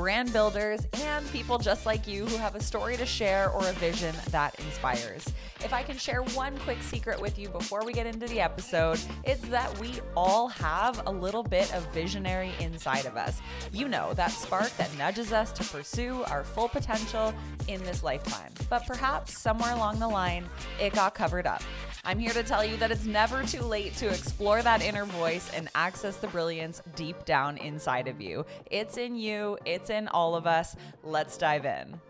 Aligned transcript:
brand 0.00 0.32
builders, 0.32 0.86
and 1.04 1.30
people 1.30 1.58
just 1.58 1.84
like 1.84 2.08
you 2.08 2.24
who 2.24 2.36
have 2.38 2.54
a 2.54 2.62
story 2.62 2.96
to 2.96 3.04
share 3.04 3.50
or 3.50 3.68
a 3.68 3.72
vision 3.74 4.14
that 4.30 4.58
inspires. 4.60 5.30
If 5.62 5.74
I 5.74 5.82
can 5.82 5.98
share 5.98 6.22
one 6.22 6.56
quick 6.60 6.80
secret 6.80 7.20
with 7.20 7.38
you 7.38 7.50
before 7.50 7.84
we 7.84 7.92
get 7.92 8.06
into 8.06 8.26
the 8.26 8.40
episode, 8.40 8.98
it's 9.24 9.46
that 9.48 9.78
we 9.78 9.92
all 10.16 10.48
have 10.48 11.02
a 11.06 11.10
little 11.10 11.42
bit 11.42 11.70
of 11.74 11.86
visionary 11.92 12.52
inside 12.60 13.04
of 13.04 13.18
us. 13.18 13.42
You 13.74 13.88
know, 13.88 14.14
that 14.14 14.30
spark 14.30 14.74
that 14.78 14.96
nudges 14.96 15.34
us 15.34 15.52
to 15.52 15.64
pursue 15.64 16.24
our 16.28 16.44
full 16.44 16.70
potential 16.70 17.34
in 17.68 17.82
this 17.84 18.02
lifetime. 18.02 18.52
But 18.70 18.86
perhaps 18.86 19.38
somewhere 19.38 19.74
along 19.74 19.98
the 19.98 20.08
line, 20.08 20.46
it 20.80 20.94
got 20.94 21.14
covered 21.14 21.46
up. 21.46 21.62
I'm 22.02 22.18
here 22.18 22.32
to 22.32 22.42
tell 22.42 22.64
you 22.64 22.78
that 22.78 22.90
it's 22.90 23.04
never 23.04 23.42
too 23.42 23.60
late 23.60 23.94
to 23.96 24.08
explore 24.08 24.62
that 24.62 24.80
inner 24.80 25.04
voice 25.04 25.50
and 25.54 25.68
access 25.74 26.16
the 26.16 26.28
brilliance 26.28 26.80
deep 26.96 27.26
down 27.26 27.58
inside 27.58 28.08
of 28.08 28.22
you. 28.22 28.46
It's 28.70 28.96
in 28.96 29.16
you, 29.16 29.58
it's 29.66 29.89
in 29.90 30.08
all 30.08 30.34
of 30.34 30.46
us. 30.46 30.76
Let's 31.02 31.36
dive 31.36 31.66
in. 31.66 32.00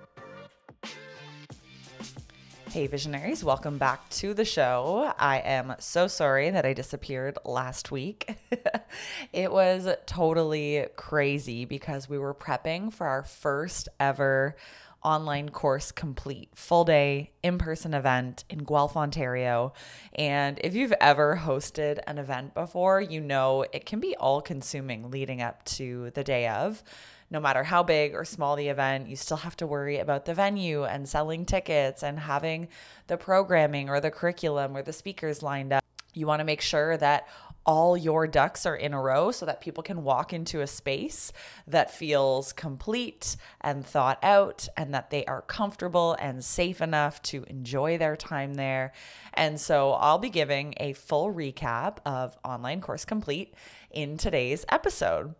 Hey, 2.71 2.87
visionaries, 2.87 3.43
welcome 3.43 3.79
back 3.79 4.09
to 4.11 4.33
the 4.33 4.45
show. 4.45 5.13
I 5.19 5.39
am 5.39 5.75
so 5.81 6.07
sorry 6.07 6.51
that 6.51 6.65
I 6.65 6.73
disappeared 6.73 7.37
last 7.45 7.91
week. 7.91 8.37
it 9.33 9.51
was 9.51 9.89
totally 10.07 10.87
crazy 10.95 11.65
because 11.65 12.09
we 12.09 12.17
were 12.17 12.33
prepping 12.33 12.93
for 12.93 13.09
our 13.09 13.25
first 13.25 13.89
ever 13.99 14.55
online 15.03 15.49
course 15.49 15.91
complete, 15.91 16.51
full 16.55 16.85
day 16.85 17.33
in 17.43 17.59
person 17.59 17.95
event 17.95 18.45
in 18.49 18.59
Guelph, 18.61 18.97
Ontario. 18.97 19.73
And 20.15 20.61
if 20.63 20.75
you've 20.75 20.95
ever 21.01 21.41
hosted 21.43 21.99
an 22.07 22.19
event 22.19 22.55
before, 22.55 23.01
you 23.01 23.21
know 23.21 23.65
it 23.73 23.87
can 23.87 24.01
be 24.01 24.15
all 24.17 24.41
consuming 24.41 25.11
leading 25.11 25.43
up 25.43 25.65
to 25.65 26.11
the 26.11 26.23
day 26.23 26.49
of. 26.49 26.83
No 27.31 27.39
matter 27.39 27.63
how 27.63 27.85
big 27.85 28.15
or 28.15 28.25
small 28.25 28.57
the 28.57 28.69
event, 28.69 29.09
you 29.09 29.15
still 29.15 29.37
have 29.39 29.57
to 29.59 29.67
worry 29.67 29.99
about 29.99 30.25
the 30.25 30.35
venue 30.35 30.85
and 30.85 31.09
selling 31.09 31.45
tickets 31.45 32.03
and 32.03 32.19
having 32.19 32.69
the 33.07 33.17
programming 33.17 33.89
or 33.89 34.01
the 34.01 34.11
curriculum 34.11 34.77
or 34.77 34.83
the 34.83 34.93
speakers 34.93 35.43
lined 35.43 35.73
up. 35.73 35.85
You 36.13 36.27
want 36.27 36.41
to 36.41 36.45
make 36.45 36.61
sure 36.61 36.97
that 36.97 37.29
all 37.65 37.97
your 37.97 38.27
ducks 38.27 38.67
are 38.67 38.75
in 38.75 38.93
a 38.93 39.01
row 39.01 39.31
so 39.31 39.47
that 39.47 39.61
people 39.61 39.83
can 39.83 40.03
walk 40.03 40.33
into 40.33 40.61
a 40.61 40.67
space 40.67 41.33
that 41.69 41.95
feels 41.95 42.53
complete 42.53 43.37
and 43.61 43.87
thought 43.87 44.19
out 44.25 44.67
and 44.77 44.93
that 44.93 45.11
they 45.11 45.25
are 45.27 45.43
comfortable 45.43 46.17
and 46.19 46.45
safe 46.45 46.81
enough 46.81 47.23
to 47.23 47.45
enjoy 47.45 47.97
their 47.97 48.17
time 48.17 48.55
there. 48.55 48.93
And 49.35 49.61
so 49.61 49.93
I'll 49.93 50.19
be 50.19 50.31
giving 50.31 50.75
a 50.79 50.95
full 50.95 51.33
recap 51.33 51.99
of 52.05 52.37
Online 52.45 52.81
Course 52.81 53.05
Complete 53.05 53.55
in 53.91 54.17
today's 54.17 54.65
episode. 54.69 55.35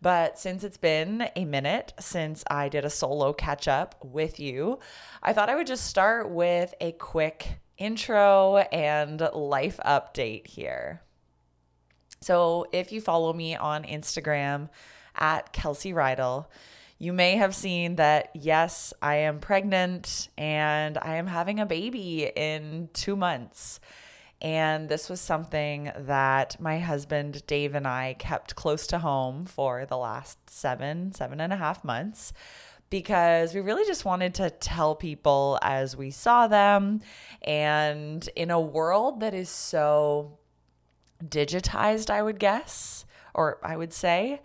But 0.00 0.38
since 0.38 0.64
it's 0.64 0.76
been 0.76 1.28
a 1.34 1.44
minute 1.44 1.92
since 1.98 2.44
I 2.48 2.68
did 2.68 2.84
a 2.84 2.90
solo 2.90 3.32
catch 3.32 3.68
up 3.68 3.96
with 4.02 4.38
you, 4.38 4.78
I 5.22 5.32
thought 5.32 5.50
I 5.50 5.56
would 5.56 5.66
just 5.66 5.86
start 5.86 6.30
with 6.30 6.74
a 6.80 6.92
quick 6.92 7.58
intro 7.78 8.58
and 8.58 9.20
life 9.32 9.78
update 9.84 10.46
here. 10.46 11.02
So 12.20 12.66
if 12.72 12.92
you 12.92 13.00
follow 13.00 13.32
me 13.32 13.56
on 13.56 13.84
Instagram 13.84 14.70
at 15.14 15.52
Kelsey 15.52 15.92
Reidl, 15.92 16.46
you 16.98 17.12
may 17.12 17.36
have 17.36 17.54
seen 17.54 17.96
that 17.96 18.30
yes, 18.34 18.94
I 19.02 19.16
am 19.16 19.38
pregnant 19.38 20.28
and 20.38 20.96
I 20.96 21.16
am 21.16 21.26
having 21.26 21.60
a 21.60 21.66
baby 21.66 22.30
in 22.34 22.88
two 22.94 23.16
months. 23.16 23.80
And 24.42 24.88
this 24.88 25.08
was 25.08 25.20
something 25.20 25.90
that 25.96 26.60
my 26.60 26.78
husband 26.78 27.46
Dave 27.46 27.74
and 27.74 27.86
I 27.86 28.16
kept 28.18 28.54
close 28.54 28.86
to 28.88 28.98
home 28.98 29.46
for 29.46 29.86
the 29.86 29.96
last 29.96 30.50
seven, 30.50 31.12
seven 31.12 31.40
and 31.40 31.52
a 31.52 31.56
half 31.56 31.82
months 31.82 32.32
because 32.90 33.54
we 33.54 33.60
really 33.60 33.84
just 33.86 34.04
wanted 34.04 34.34
to 34.34 34.50
tell 34.50 34.94
people 34.94 35.58
as 35.62 35.96
we 35.96 36.10
saw 36.10 36.46
them. 36.46 37.00
And 37.42 38.28
in 38.36 38.50
a 38.50 38.60
world 38.60 39.20
that 39.20 39.34
is 39.34 39.48
so 39.48 40.38
digitized, 41.24 42.10
I 42.10 42.22
would 42.22 42.38
guess, 42.38 43.04
or 43.34 43.58
I 43.62 43.76
would 43.76 43.92
say. 43.92 44.42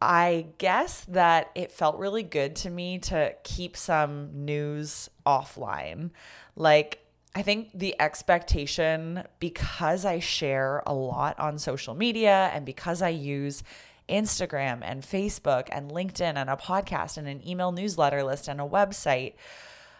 I 0.00 0.46
guess 0.58 1.04
that 1.06 1.50
it 1.54 1.72
felt 1.72 1.98
really 1.98 2.22
good 2.22 2.54
to 2.56 2.70
me 2.70 2.98
to 3.00 3.34
keep 3.42 3.76
some 3.76 4.44
news 4.44 5.10
offline. 5.26 6.10
Like, 6.54 7.04
I 7.38 7.42
think 7.42 7.70
the 7.72 7.94
expectation, 8.00 9.22
because 9.38 10.04
I 10.04 10.18
share 10.18 10.82
a 10.88 10.92
lot 10.92 11.38
on 11.38 11.60
social 11.60 11.94
media 11.94 12.50
and 12.52 12.66
because 12.66 13.00
I 13.00 13.10
use 13.10 13.62
Instagram 14.08 14.80
and 14.82 15.04
Facebook 15.04 15.68
and 15.70 15.88
LinkedIn 15.88 16.34
and 16.34 16.50
a 16.50 16.56
podcast 16.56 17.16
and 17.16 17.28
an 17.28 17.46
email 17.46 17.70
newsletter 17.70 18.24
list 18.24 18.48
and 18.48 18.60
a 18.60 18.64
website, 18.64 19.34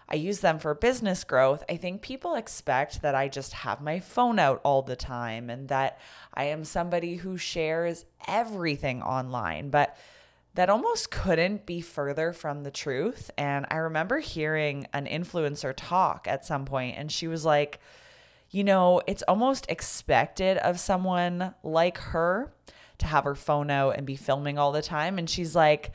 I 0.09 0.17
use 0.17 0.41
them 0.41 0.59
for 0.59 0.75
business 0.75 1.23
growth, 1.23 1.63
I 1.69 1.77
think 1.77 2.03
people 2.03 2.35
expect 2.35 3.03
that 3.03 3.15
I 3.15 3.29
just 3.29 3.53
have 3.53 3.81
my 3.81 4.01
phone 4.01 4.41
out 4.41 4.61
all 4.65 4.83
the 4.83 4.97
time 4.97 5.49
and 5.49 5.69
that 5.69 6.01
I 6.35 6.47
am 6.47 6.65
somebody 6.65 7.15
who 7.15 7.39
shares 7.39 8.05
everything 8.27 9.01
online. 9.01 9.71
But 9.71 9.97
that 10.59 10.69
almost 10.69 11.13
couldn't 11.13 11.67
be 11.67 11.81
further 11.81 12.33
from 12.33 12.65
the 12.65 12.71
truth. 12.73 13.31
And 13.39 13.65
I 13.71 13.77
remember 13.77 14.19
hearing 14.19 14.89
an 14.93 15.07
influencer 15.07 15.73
talk 15.77 16.27
at 16.27 16.45
some 16.45 16.65
point, 16.65 16.97
and 16.99 17.13
she 17.13 17.29
was 17.29 17.45
like, 17.45 17.79
you 18.51 18.65
know, 18.65 19.01
it's 19.07 19.23
almost 19.29 19.67
expected 19.69 20.59
of 20.59 20.81
someone 20.81 21.55
like 21.63 21.99
her 21.99 22.53
to 22.99 23.07
have 23.07 23.23
her 23.23 23.37
phone 23.37 23.71
out 23.71 23.99
and 23.99 24.05
be 24.05 24.17
filming 24.17 24.59
all 24.59 24.73
the 24.73 24.83
time. 24.83 25.17
And 25.17 25.31
she's 25.31 25.55
like, 25.55 25.93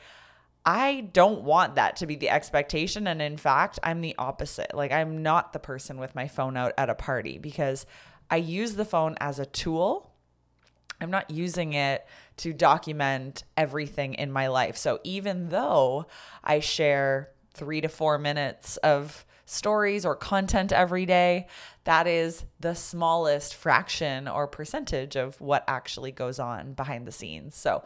I 0.64 1.10
don't 1.12 1.42
want 1.42 1.74
that 1.74 1.96
to 1.96 2.06
be 2.06 2.16
the 2.16 2.30
expectation. 2.30 3.06
And 3.06 3.20
in 3.20 3.36
fact, 3.36 3.78
I'm 3.82 4.00
the 4.00 4.14
opposite. 4.16 4.74
Like, 4.74 4.92
I'm 4.92 5.22
not 5.22 5.52
the 5.52 5.58
person 5.58 5.98
with 5.98 6.14
my 6.14 6.26
phone 6.26 6.56
out 6.56 6.72
at 6.78 6.88
a 6.88 6.94
party 6.94 7.36
because 7.36 7.84
I 8.30 8.36
use 8.36 8.76
the 8.76 8.86
phone 8.86 9.16
as 9.20 9.38
a 9.38 9.44
tool. 9.44 10.13
I'm 11.00 11.10
not 11.10 11.30
using 11.30 11.74
it 11.74 12.06
to 12.38 12.52
document 12.52 13.44
everything 13.56 14.14
in 14.14 14.32
my 14.32 14.48
life. 14.48 14.76
So 14.76 15.00
even 15.04 15.48
though 15.48 16.06
I 16.42 16.60
share 16.60 17.30
three 17.52 17.80
to 17.80 17.88
four 17.88 18.18
minutes 18.18 18.76
of 18.78 19.24
stories 19.46 20.04
or 20.04 20.16
content 20.16 20.72
every 20.72 21.06
day, 21.06 21.46
that 21.84 22.06
is 22.06 22.44
the 22.60 22.74
smallest 22.74 23.54
fraction 23.54 24.26
or 24.26 24.46
percentage 24.46 25.16
of 25.16 25.40
what 25.40 25.64
actually 25.68 26.12
goes 26.12 26.38
on 26.38 26.72
behind 26.72 27.06
the 27.06 27.12
scenes. 27.12 27.54
So, 27.54 27.84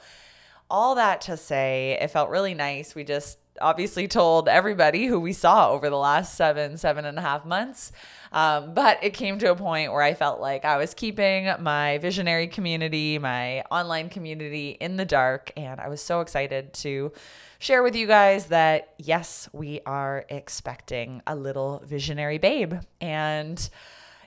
all 0.70 0.96
that 0.96 1.22
to 1.22 1.36
say, 1.36 1.96
it 1.98 2.10
felt 2.10 2.28
really 2.28 2.52
nice. 2.52 2.94
We 2.94 3.02
just 3.02 3.38
obviously 3.60 4.08
told 4.08 4.48
everybody 4.48 5.06
who 5.06 5.20
we 5.20 5.32
saw 5.32 5.70
over 5.70 5.90
the 5.90 5.96
last 5.96 6.34
seven, 6.36 6.76
seven 6.76 7.04
and 7.04 7.18
a 7.18 7.20
half 7.20 7.44
months. 7.44 7.92
Um, 8.32 8.74
but 8.74 9.02
it 9.02 9.14
came 9.14 9.38
to 9.38 9.50
a 9.50 9.56
point 9.56 9.92
where 9.92 10.02
I 10.02 10.14
felt 10.14 10.40
like 10.40 10.64
I 10.64 10.76
was 10.76 10.94
keeping 10.94 11.50
my 11.60 11.98
visionary 11.98 12.46
community, 12.46 13.18
my 13.18 13.62
online 13.70 14.08
community 14.08 14.70
in 14.80 14.96
the 14.96 15.04
dark. 15.04 15.52
And 15.56 15.80
I 15.80 15.88
was 15.88 16.02
so 16.02 16.20
excited 16.20 16.72
to 16.74 17.12
share 17.58 17.82
with 17.82 17.96
you 17.96 18.06
guys 18.06 18.46
that 18.46 18.94
yes, 18.98 19.48
we 19.52 19.80
are 19.86 20.24
expecting 20.28 21.22
a 21.26 21.34
little 21.34 21.82
visionary 21.84 22.38
babe. 22.38 22.74
And 23.00 23.68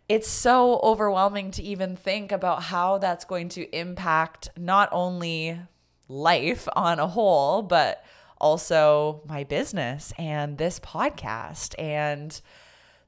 it's 0.10 0.28
so 0.28 0.80
overwhelming 0.84 1.52
to 1.52 1.64
even 1.64 1.96
think 1.96 2.32
about 2.32 2.64
how 2.64 2.98
that's 2.98 3.24
going 3.24 3.50
to 3.50 3.70
impact 3.76 4.50
not 4.58 4.90
only 4.92 5.58
life 6.10 6.68
on 6.76 7.00
a 7.00 7.08
whole, 7.08 7.62
but 7.62 8.04
also 8.42 9.22
my 9.26 9.46
business 9.46 10.12
and 10.18 10.58
this 10.58 10.80
podcast 10.80 11.76
and 11.80 12.42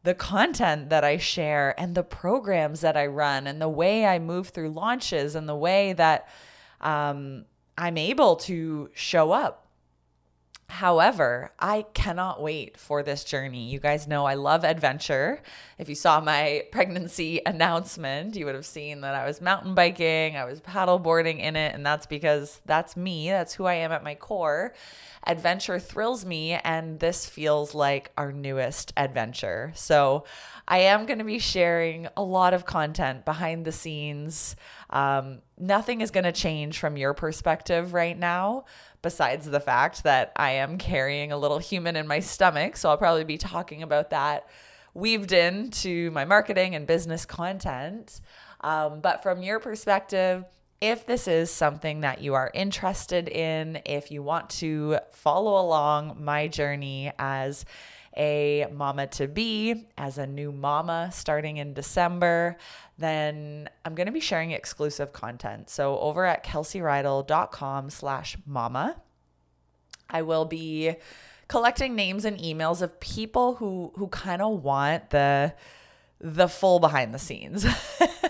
the 0.03 0.13
content 0.13 0.89
that 0.89 1.03
I 1.03 1.17
share 1.17 1.77
and 1.79 1.95
the 1.95 2.03
programs 2.03 2.81
that 2.81 2.95
I 2.95 3.07
run 3.07 3.47
and 3.47 3.61
the 3.61 3.69
way 3.69 4.05
I 4.05 4.19
move 4.19 4.49
through 4.49 4.69
launches 4.69 5.35
and 5.35 5.49
the 5.49 5.55
way 5.55 5.93
that 5.93 6.27
um, 6.81 7.45
I'm 7.77 7.97
able 7.97 8.35
to 8.37 8.89
show 8.93 9.31
up 9.31 9.62
However, 10.73 11.51
I 11.59 11.85
cannot 11.93 12.41
wait 12.41 12.77
for 12.79 13.03
this 13.03 13.23
journey. 13.23 13.69
You 13.69 13.77
guys 13.77 14.07
know 14.07 14.25
I 14.25 14.33
love 14.33 14.63
adventure. 14.63 15.43
If 15.77 15.87
you 15.87 15.93
saw 15.93 16.19
my 16.19 16.63
pregnancy 16.71 17.41
announcement, 17.45 18.35
you 18.35 18.45
would 18.45 18.55
have 18.55 18.65
seen 18.65 19.01
that 19.01 19.13
I 19.13 19.27
was 19.27 19.39
mountain 19.39 19.75
biking, 19.75 20.35
I 20.35 20.45
was 20.45 20.61
paddleboarding 20.61 21.39
in 21.39 21.55
it, 21.55 21.75
and 21.75 21.85
that's 21.85 22.07
because 22.07 22.59
that's 22.65 22.97
me. 22.97 23.29
That's 23.29 23.53
who 23.53 23.65
I 23.65 23.75
am 23.75 23.91
at 23.91 24.03
my 24.03 24.15
core. 24.15 24.73
Adventure 25.27 25.77
thrills 25.77 26.25
me, 26.25 26.53
and 26.53 26.99
this 26.99 27.27
feels 27.27 27.75
like 27.75 28.11
our 28.17 28.31
newest 28.31 28.93
adventure. 28.97 29.73
So, 29.75 30.25
I 30.67 30.79
am 30.79 31.05
going 31.05 31.19
to 31.19 31.25
be 31.25 31.39
sharing 31.39 32.07
a 32.15 32.23
lot 32.23 32.53
of 32.53 32.65
content 32.65 33.25
behind 33.25 33.65
the 33.65 33.71
scenes. 33.71 34.55
Um, 34.89 35.39
nothing 35.57 36.01
is 36.01 36.11
going 36.11 36.25
to 36.25 36.31
change 36.31 36.79
from 36.79 36.97
your 36.97 37.13
perspective 37.13 37.93
right 37.93 38.17
now 38.17 38.65
besides 39.01 39.45
the 39.45 39.59
fact 39.59 40.03
that 40.03 40.31
I 40.35 40.51
am 40.51 40.77
carrying 40.77 41.31
a 41.31 41.37
little 41.37 41.59
human 41.59 41.95
in 41.95 42.07
my 42.07 42.19
stomach. 42.19 42.77
So 42.77 42.89
I'll 42.89 42.97
probably 42.97 43.23
be 43.23 43.37
talking 43.37 43.83
about 43.83 44.11
that 44.11 44.47
weaved 44.93 45.31
into 45.31 46.11
my 46.11 46.25
marketing 46.25 46.75
and 46.75 46.85
business 46.85 47.25
content. 47.25 48.21
Um, 48.61 49.01
but 49.01 49.23
from 49.23 49.41
your 49.41 49.59
perspective, 49.59 50.45
if 50.81 51.05
this 51.05 51.27
is 51.27 51.49
something 51.49 52.01
that 52.01 52.21
you 52.21 52.33
are 52.33 52.51
interested 52.53 53.29
in, 53.29 53.81
if 53.85 54.11
you 54.11 54.21
want 54.21 54.49
to 54.49 54.99
follow 55.11 55.59
along 55.65 56.17
my 56.19 56.47
journey 56.47 57.11
as 57.17 57.65
a 58.15 58.67
mama 58.71 59.07
to 59.07 59.27
be, 59.27 59.87
as 59.97 60.17
a 60.17 60.27
new 60.27 60.51
mama 60.51 61.09
starting 61.11 61.57
in 61.57 61.73
December, 61.73 62.57
then 62.97 63.69
I'm 63.83 63.95
going 63.95 64.05
to 64.05 64.13
be 64.13 64.19
sharing 64.19 64.51
exclusive 64.51 65.13
content. 65.13 65.69
So 65.69 65.97
over 65.99 66.25
at 66.25 66.45
kelseyreidl.com 66.45 67.89
slash 67.89 68.37
mama, 68.45 69.01
I 70.09 70.21
will 70.21 70.45
be 70.45 70.95
collecting 71.47 71.95
names 71.95 72.25
and 72.25 72.37
emails 72.37 72.81
of 72.81 72.99
people 72.99 73.55
who 73.55 73.91
who 73.95 74.07
kind 74.07 74.41
of 74.41 74.63
want 74.63 75.09
the 75.09 75.53
the 76.19 76.47
full 76.47 76.79
behind 76.79 77.13
the 77.13 77.19
scenes. 77.19 77.65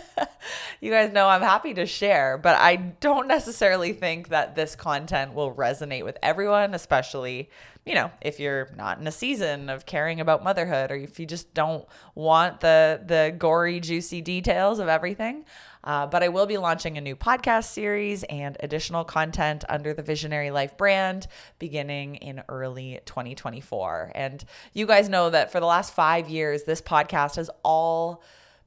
you 0.81 0.91
guys 0.91 1.11
know 1.11 1.27
I'm 1.27 1.41
happy 1.41 1.73
to 1.75 1.85
share, 1.85 2.37
but 2.37 2.57
I 2.57 2.75
don't 2.75 3.27
necessarily 3.27 3.93
think 3.93 4.29
that 4.29 4.55
this 4.55 4.75
content 4.75 5.33
will 5.33 5.53
resonate 5.53 6.03
with 6.03 6.17
everyone, 6.21 6.73
especially, 6.73 7.49
you 7.85 7.95
know, 7.95 8.11
if 8.21 8.39
you're 8.39 8.69
not 8.75 8.99
in 8.99 9.07
a 9.07 9.11
season 9.11 9.69
of 9.69 9.85
caring 9.85 10.19
about 10.19 10.43
motherhood 10.43 10.91
or 10.91 10.95
if 10.95 11.19
you 11.19 11.25
just 11.25 11.53
don't 11.53 11.85
want 12.15 12.59
the 12.59 13.01
the 13.05 13.35
gory 13.37 13.79
juicy 13.79 14.21
details 14.21 14.79
of 14.79 14.87
everything. 14.87 15.45
Uh, 15.83 16.07
but 16.07 16.23
I 16.23 16.29
will 16.29 16.45
be 16.45 16.57
launching 16.57 16.97
a 16.97 17.01
new 17.01 17.15
podcast 17.15 17.65
series 17.65 18.23
and 18.23 18.55
additional 18.61 19.03
content 19.03 19.65
under 19.67 19.93
the 19.93 20.01
Visionary 20.01 20.49
Life 20.49 20.77
brand 20.77 21.27
beginning 21.59 22.15
in 22.15 22.41
early 22.47 22.99
2024. 23.05 24.13
And 24.15 24.43
you 24.71 24.85
guys 24.85 25.09
know 25.09 25.29
that 25.29 25.51
for 25.51 25.59
the 25.59 25.65
last 25.65 25.93
five 25.93 26.29
years, 26.29 26.63
this 26.63 26.81
podcast 26.81 27.35
has 27.35 27.49
all 27.63 28.23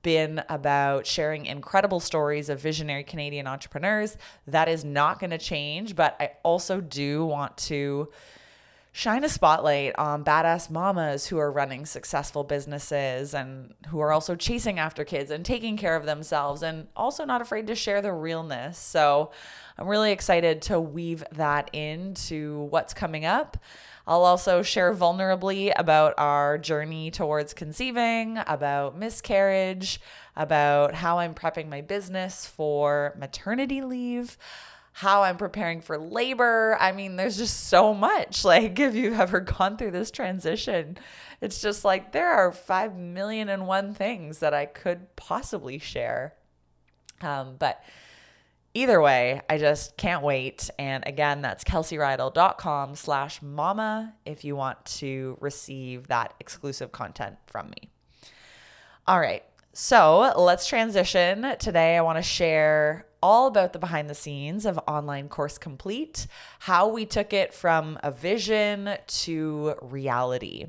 been 0.07 0.41
about 0.49 1.05
sharing 1.05 1.47
incredible 1.47 1.99
stories 1.99 2.49
of 2.49 2.61
visionary 2.61 3.03
Canadian 3.03 3.49
entrepreneurs. 3.49 4.17
That 4.47 4.69
is 4.69 4.85
not 4.85 5.19
going 5.19 5.31
to 5.31 5.39
change, 5.39 5.97
but 5.97 6.15
I 6.21 6.31
also 6.45 6.81
do 6.81 7.27
want 7.27 7.57
to 7.57 8.09
shine 8.93 9.25
a 9.25 9.29
spotlight 9.29 9.99
on 9.99 10.23
badass 10.23 10.71
mamas 10.71 11.27
who 11.27 11.39
are 11.39 11.51
running 11.51 11.85
successful 11.87 12.45
businesses 12.45 13.35
and 13.35 13.75
who 13.89 13.99
are 13.99 14.13
also 14.13 14.37
chasing 14.37 14.79
after 14.79 15.05
kids 15.05 15.33
and 15.33 15.45
taking 15.45 15.77
care 15.77 15.97
of 15.97 16.07
themselves 16.07 16.63
and 16.63 16.87
also 16.95 17.25
not 17.25 17.43
afraid 17.43 17.67
to 17.67 17.75
share 17.75 18.01
the 18.01 18.13
realness. 18.13 18.79
So 18.79 19.33
I'm 19.77 19.89
really 19.89 20.13
excited 20.13 20.63
to 20.63 20.81
weave 20.81 21.25
that 21.33 21.69
into 21.75 22.69
what's 22.71 22.95
coming 22.95 23.25
up. 23.25 23.57
I'll 24.07 24.25
also 24.25 24.63
share 24.63 24.95
vulnerably 24.95 25.73
about 25.77 26.15
our 26.17 26.59
journey 26.59 27.11
towards 27.11 27.55
conceiving, 27.55 28.39
about 28.47 28.97
miscarriage, 28.97 30.01
about 30.37 30.95
how 30.95 31.19
I'm 31.19 31.35
prepping 31.35 31.69
my 31.69 31.81
business 31.81 32.47
for 32.47 33.15
maternity 33.19 33.83
leave 33.83 34.37
how 34.97 35.25
I'm 35.25 35.37
preparing 35.37 35.83
for 35.83 35.99
labor. 35.99 36.75
I 36.81 36.93
mean, 36.93 37.17
there's 37.17 37.37
just 37.37 37.69
so 37.69 37.93
much. 37.93 38.45
Like, 38.47 38.79
if 38.79 38.95
you've 38.95 39.21
ever 39.21 39.41
gone 39.41 39.77
through 39.77 39.91
this 39.91 40.11
transition, 40.11 40.97
it's 41.43 41.61
just 41.61 41.85
like 41.85 42.13
there 42.13 42.31
are 42.33 42.51
5 42.51 42.97
million 42.97 43.51
and 43.51 43.67
one 43.67 43.93
things 43.93 44.39
that 44.39 44.55
I 44.55 44.65
could 44.65 45.15
possibly 45.17 45.79
share. 45.79 46.33
Um, 47.21 47.57
but 47.59 47.83
either 48.77 49.01
way, 49.01 49.41
I 49.49 49.59
just 49.59 49.97
can't 49.97 50.23
wait. 50.23 50.71
And 50.79 51.03
again, 51.07 51.41
that's 51.41 51.65
kelseyreidl.com 51.65 52.95
slash 52.95 53.41
mama 53.41 54.15
if 54.25 54.45
you 54.45 54.55
want 54.55 54.85
to 54.85 55.39
receive 55.41 56.09
that 56.09 56.35
exclusive 56.39 56.93
content 56.93 57.37
from 57.47 57.71
me. 57.71 57.91
All 59.07 59.19
right. 59.19 59.43
So 59.79 60.33
let's 60.39 60.67
transition. 60.67 61.55
Today, 61.59 61.99
I 61.99 62.01
want 62.01 62.17
to 62.17 62.23
share 62.23 63.05
all 63.23 63.47
about 63.47 63.75
the 63.75 63.79
behind 63.79 64.09
the 64.09 64.15
scenes 64.15 64.65
of 64.65 64.81
Online 64.89 65.29
Course 65.29 65.59
Complete, 65.59 66.27
how 66.61 66.89
we 66.89 67.05
took 67.05 67.35
it 67.35 67.53
from 67.53 67.99
a 68.03 68.11
vision 68.11 68.97
to 69.07 69.75
reality. 69.83 70.69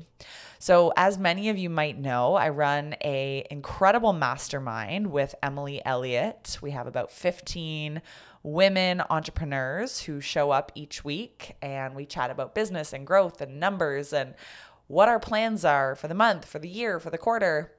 So, 0.58 0.92
as 0.94 1.16
many 1.16 1.48
of 1.48 1.56
you 1.56 1.70
might 1.70 1.98
know, 1.98 2.34
I 2.34 2.50
run 2.50 2.96
a 3.02 3.46
incredible 3.50 4.12
mastermind 4.12 5.06
with 5.06 5.34
Emily 5.42 5.80
Elliott. 5.86 6.58
We 6.60 6.72
have 6.72 6.86
about 6.86 7.10
15 7.10 8.02
women 8.42 9.02
entrepreneurs 9.08 10.02
who 10.02 10.20
show 10.20 10.50
up 10.50 10.70
each 10.74 11.02
week 11.02 11.56
and 11.62 11.94
we 11.94 12.04
chat 12.04 12.30
about 12.30 12.54
business 12.54 12.92
and 12.92 13.06
growth 13.06 13.40
and 13.40 13.58
numbers 13.58 14.12
and 14.12 14.34
what 14.86 15.08
our 15.08 15.18
plans 15.18 15.64
are 15.64 15.94
for 15.94 16.08
the 16.08 16.14
month, 16.14 16.44
for 16.44 16.58
the 16.58 16.68
year, 16.68 17.00
for 17.00 17.08
the 17.08 17.16
quarter. 17.16 17.72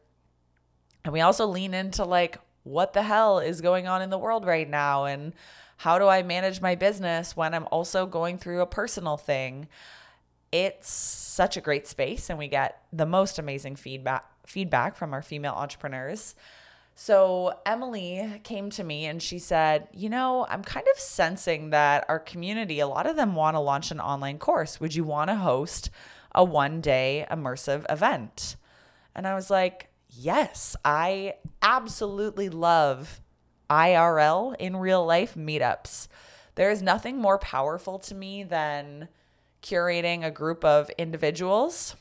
And 1.10 1.14
we 1.16 1.22
also 1.22 1.48
lean 1.48 1.74
into 1.74 2.06
like, 2.06 2.38
what 2.62 2.94
the 2.94 3.02
hell 3.02 3.40
is 3.40 3.62
going 3.62 3.88
on 3.88 4.04
in 4.04 4.12
the 4.12 4.18
world 4.20 4.46
right 4.46 4.70
now? 4.70 5.06
And 5.06 5.34
how 5.78 5.98
do 5.98 6.08
I 6.08 6.22
manage 6.22 6.62
my 6.62 6.76
business 6.76 7.36
when 7.36 7.56
I'm 7.56 7.68
also 7.72 8.06
going 8.06 8.38
through 8.38 8.62
a 8.62 8.68
personal 8.68 9.18
thing? 9.18 9.68
It's 10.52 10.88
such 10.88 11.58
a 11.58 11.62
great 11.62 11.88
space, 11.88 12.30
and 12.30 12.38
we 12.38 12.48
get 12.48 12.84
the 12.94 13.08
most 13.08 13.40
amazing 13.40 13.76
feedback 13.76 14.24
feedback 14.46 14.96
from 14.96 15.16
our 15.16 15.24
female 15.24 15.54
entrepreneurs. 15.54 16.36
So, 16.94 17.56
Emily 17.66 18.40
came 18.44 18.70
to 18.70 18.84
me 18.84 19.08
and 19.08 19.20
she 19.20 19.40
said, 19.40 19.88
You 19.92 20.10
know, 20.10 20.46
I'm 20.48 20.64
kind 20.64 20.86
of 20.94 21.00
sensing 21.00 21.72
that 21.72 22.06
our 22.08 22.20
community, 22.20 22.82
a 22.82 22.88
lot 22.88 23.08
of 23.08 23.16
them 23.16 23.34
want 23.34 23.56
to 23.56 23.60
launch 23.60 23.90
an 23.90 24.00
online 24.00 24.38
course. 24.38 24.80
Would 24.80 24.94
you 24.94 25.06
want 25.06 25.32
to 25.32 25.38
host 25.38 25.90
a 26.36 26.44
one 26.44 26.82
day 26.82 27.26
immersive 27.32 27.84
event? 27.90 28.58
And 29.16 29.26
I 29.26 29.34
was 29.34 29.50
like, 29.50 29.88
yes, 30.10 30.76
I 30.84 31.36
absolutely 31.62 32.50
love 32.50 33.22
IRL 33.70 34.56
in 34.58 34.76
real 34.76 35.06
life 35.06 35.36
meetups. 35.36 36.08
There 36.56 36.72
is 36.72 36.82
nothing 36.82 37.18
more 37.18 37.38
powerful 37.38 38.00
to 38.00 38.16
me 38.16 38.44
than 38.44 39.08
curating 39.62 40.26
a 40.26 40.32
group 40.32 40.66
of 40.66 40.90
individuals 40.98 41.96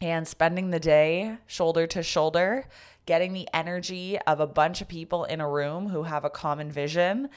and 0.00 0.28
spending 0.28 0.70
the 0.70 0.80
day 0.80 1.38
shoulder 1.46 1.86
to 1.86 2.02
shoulder, 2.02 2.68
getting 3.06 3.32
the 3.32 3.48
energy 3.54 4.18
of 4.26 4.40
a 4.40 4.46
bunch 4.46 4.80
of 4.80 4.88
people 4.88 5.24
in 5.24 5.40
a 5.40 5.48
room 5.48 5.88
who 5.88 6.02
have 6.02 6.24
a 6.24 6.30
common 6.30 6.70
vision, 6.70 7.28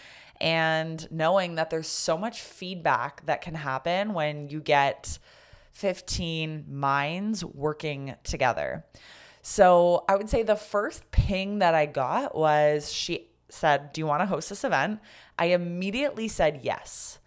and 0.41 1.09
knowing 1.11 1.55
that 1.55 1.69
there's 1.69 1.87
so 1.87 2.17
much 2.17 2.41
feedback 2.41 3.25
that 3.25 3.41
can 3.41 3.55
happen 3.55 4.13
when 4.13 4.49
you 4.49 4.59
get 4.59 5.19
15 5.71 6.65
minds 6.67 7.45
working 7.45 8.15
together. 8.23 8.85
So 9.41 10.03
I 10.07 10.15
would 10.15 10.29
say 10.29 10.43
the 10.43 10.55
first 10.55 11.09
ping 11.11 11.59
that 11.59 11.73
I 11.73 11.85
got 11.85 12.35
was 12.35 12.91
she 12.91 13.27
said, 13.49 13.93
Do 13.93 14.01
you 14.01 14.05
want 14.05 14.21
to 14.21 14.25
host 14.25 14.49
this 14.49 14.63
event? 14.63 14.99
I 15.37 15.45
immediately 15.45 16.27
said 16.27 16.61
yes. 16.63 17.19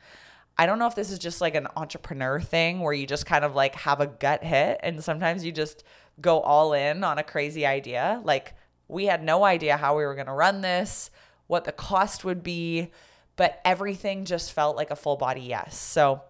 I 0.59 0.67
don't 0.67 0.79
know 0.79 0.87
if 0.87 0.95
this 0.95 1.11
is 1.11 1.19
just 1.19 1.41
like 1.41 1.55
an 1.55 1.67
entrepreneur 1.77 2.39
thing 2.39 2.81
where 2.81 2.93
you 2.93 3.07
just 3.07 3.27
kind 3.27 3.45
of 3.45 3.55
like 3.55 3.75
have 3.75 4.01
a 4.01 4.07
gut 4.07 4.45
hit 4.45 4.79
and 4.83 5.03
sometimes 5.03 5.45
you 5.45 5.51
just 5.51 5.83
go 6.21 6.41
all 6.41 6.75
in 6.75 7.03
on 7.05 7.19
a 7.19 7.23
crazy 7.23 7.65
idea. 7.65 8.21
Like 8.23 8.55
we 8.87 9.07
had 9.07 9.25
no 9.25 9.45
idea 9.45 9.77
how 9.77 9.97
we 9.97 10.05
were 10.05 10.15
going 10.15 10.27
to 10.27 10.33
run 10.33 10.61
this, 10.61 11.11
what 11.47 11.65
the 11.65 11.73
cost 11.73 12.25
would 12.25 12.43
be, 12.43 12.91
but 13.37 13.61
everything 13.65 14.25
just 14.27 14.53
felt 14.53 14.77
like 14.77 14.91
a 14.91 14.97
full 14.97 15.17
body 15.17 15.41
yes. 15.41 15.77
So 15.77 16.23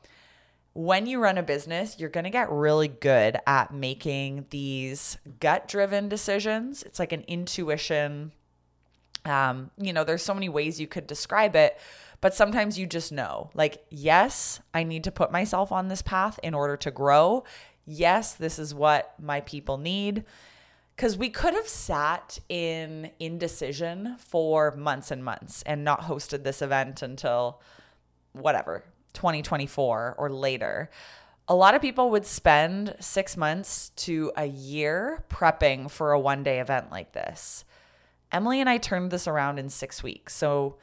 when 0.75 1.07
you 1.07 1.21
run 1.21 1.39
a 1.39 1.43
business, 1.43 1.99
you're 1.99 2.09
going 2.09 2.25
to 2.25 2.31
get 2.31 2.51
really 2.51 2.89
good 2.89 3.37
at 3.47 3.75
making 3.75 4.47
these 4.51 5.19
gut 5.41 5.69
driven 5.69 6.09
decisions. 6.09 6.83
It's 6.83 6.99
like 6.99 7.13
an 7.13 7.25
intuition. 7.29 8.33
Um, 9.25 9.71
you 9.77 9.93
know, 9.93 10.05
there's 10.05 10.23
so 10.23 10.35
many 10.35 10.49
ways 10.49 10.81
you 10.81 10.87
could 10.87 11.07
describe 11.07 11.55
it, 11.57 11.79
but 12.21 12.35
sometimes 12.35 12.79
you 12.79 12.87
just 12.87 13.13
know 13.13 13.51
like, 13.55 13.85
yes, 13.91 14.61
I 14.73 14.85
need 14.85 15.05
to 15.05 15.13
put 15.13 15.31
myself 15.31 15.73
on 15.73 15.89
this 15.89 16.03
path 16.03 16.41
in 16.43 16.55
order 16.55 16.77
to 16.79 16.91
grow. 16.91 17.45
Yes, 17.85 18.35
this 18.35 18.59
is 18.59 18.75
what 18.75 19.15
my 19.21 19.41
people 19.43 19.77
need. 19.77 20.25
Because 20.97 21.17
we 21.17 21.31
could 21.31 21.55
have 21.55 21.69
sat 21.69 22.39
in 22.49 23.11
indecision 23.19 24.17
for 24.19 24.71
months 24.77 25.11
and 25.11 25.25
months 25.25 25.63
and 25.63 25.85
not 25.85 26.03
hosted 26.03 26.45
this 26.45 26.63
event 26.63 27.03
until 27.03 27.61
whatever, 28.33 28.85
2024 29.13 30.17
or 30.19 30.31
later. 30.31 30.91
A 31.49 31.55
lot 31.55 31.75
of 31.75 31.83
people 31.83 32.11
would 32.11 32.27
spend 32.27 32.95
six 33.01 33.37
months 33.37 33.91
to 33.97 34.33
a 34.37 34.47
year 34.47 35.25
prepping 35.29 35.91
for 35.91 36.13
a 36.13 36.21
one 36.21 36.43
day 36.43 36.61
event 36.61 36.91
like 36.91 37.13
this. 37.13 37.65
Emily 38.31 38.61
and 38.61 38.71
I 38.71 38.79
turned 38.79 39.11
this 39.11 39.29
around 39.29 39.59
in 39.59 39.69
six 39.69 40.03
weeks. 40.03 40.35
So 40.35 40.77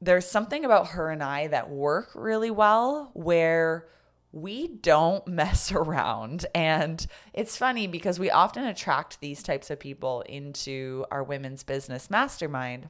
there's 0.00 0.26
something 0.26 0.64
about 0.64 0.88
her 0.88 1.10
and 1.10 1.22
I 1.22 1.48
that 1.48 1.68
work 1.68 2.10
really 2.14 2.50
well 2.50 3.10
where 3.12 3.86
we 4.32 4.68
don't 4.68 5.26
mess 5.28 5.72
around. 5.72 6.46
And 6.54 7.06
it's 7.32 7.56
funny 7.56 7.86
because 7.86 8.18
we 8.18 8.30
often 8.30 8.64
attract 8.64 9.20
these 9.20 9.42
types 9.42 9.70
of 9.70 9.78
people 9.78 10.22
into 10.22 11.04
our 11.10 11.22
women's 11.22 11.62
business 11.62 12.10
mastermind. 12.10 12.88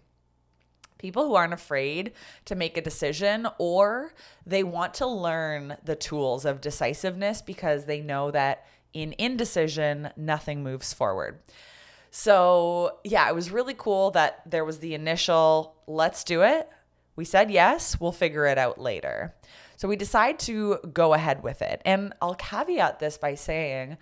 People 1.01 1.27
who 1.27 1.35
aren't 1.35 1.55
afraid 1.55 2.13
to 2.45 2.55
make 2.55 2.77
a 2.77 2.83
decision 2.83 3.49
or 3.57 4.13
they 4.45 4.63
want 4.63 4.93
to 4.95 5.07
learn 5.07 5.79
the 5.83 5.97
tools 5.97 6.45
of 6.45 6.61
decisiveness 6.61 7.41
because 7.41 7.87
they 7.87 8.03
know 8.03 8.31
that 8.31 8.67
in 8.93 9.15
indecision, 9.17 10.11
nothing 10.15 10.63
moves 10.63 10.93
forward. 10.93 11.41
So, 12.11 12.99
yeah, 13.03 13.27
it 13.31 13.35
was 13.35 13.51
really 13.51 13.73
cool 13.73 14.11
that 14.11 14.43
there 14.45 14.65
was 14.65 14.81
the 14.81 14.95
initial 14.95 15.75
let's 15.87 16.23
do 16.23 16.43
it. 16.43 16.69
We 17.17 17.25
said 17.25 17.51
yes, 17.51 17.99
we'll 17.99 18.13
figure 18.13 18.45
it 18.45 18.59
out 18.59 18.79
later. 18.79 19.35
So 19.79 19.89
we 19.89 19.97
decide 19.97 20.39
to 20.41 20.81
go 20.93 21.15
ahead 21.15 21.43
with 21.43 21.63
it. 21.63 21.81
And 21.87 22.13
I'll 22.21 22.35
caveat 22.35 22.99
this 22.99 23.17
by 23.17 23.37
saying 23.37 23.97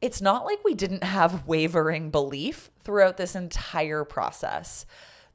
it's 0.00 0.22
not 0.22 0.46
like 0.46 0.64
we 0.64 0.74
didn't 0.74 1.04
have 1.04 1.46
wavering 1.46 2.10
belief 2.10 2.70
throughout 2.84 3.18
this 3.18 3.34
entire 3.34 4.04
process. 4.04 4.86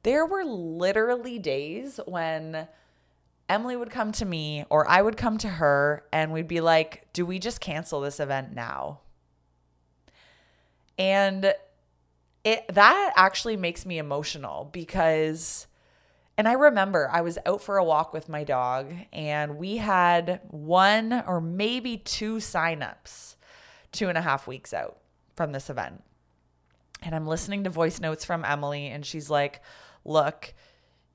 There 0.04 0.26
were 0.26 0.44
literally 0.44 1.40
days 1.40 2.00
when 2.06 2.68
Emily 3.50 3.76
would 3.76 3.90
come 3.90 4.12
to 4.14 4.26
me 4.26 4.66
or 4.70 4.88
I 4.88 5.02
would 5.02 5.18
come 5.18 5.38
to 5.40 5.48
her 5.48 6.04
and 6.12 6.32
we'd 6.32 6.48
be 6.48 6.62
like, 6.62 7.08
Do 7.14 7.26
we 7.26 7.40
just 7.40 7.62
cancel 7.62 8.02
this 8.02 8.20
event 8.20 8.54
now? 8.54 9.00
And 10.98 11.54
it 12.44 12.66
that 12.74 13.14
actually 13.16 13.58
makes 13.58 13.86
me 13.86 13.98
emotional 13.98 14.70
because 14.72 15.68
and 16.38 16.48
I 16.48 16.54
remember 16.54 17.10
I 17.12 17.22
was 17.22 17.38
out 17.46 17.62
for 17.62 17.78
a 17.78 17.84
walk 17.84 18.12
with 18.12 18.28
my 18.28 18.44
dog, 18.44 18.92
and 19.12 19.58
we 19.58 19.78
had 19.78 20.42
one 20.50 21.24
or 21.28 21.40
maybe 21.40 21.98
two 21.98 22.38
signups 22.38 23.36
two 23.92 24.10
and 24.10 24.18
a 24.18 24.22
half 24.22 24.48
weeks 24.48 24.74
out 24.74 24.98
from 25.36 25.52
this 25.52 25.70
event. 25.70 26.04
And 27.04 27.14
I'm 27.14 27.28
listening 27.28 27.64
to 27.66 27.70
voice 27.70 28.02
notes 28.02 28.26
from 28.26 28.44
Emily, 28.44 28.88
and 28.88 29.06
she's 29.06 29.30
like, 29.30 29.62
Look, 30.06 30.54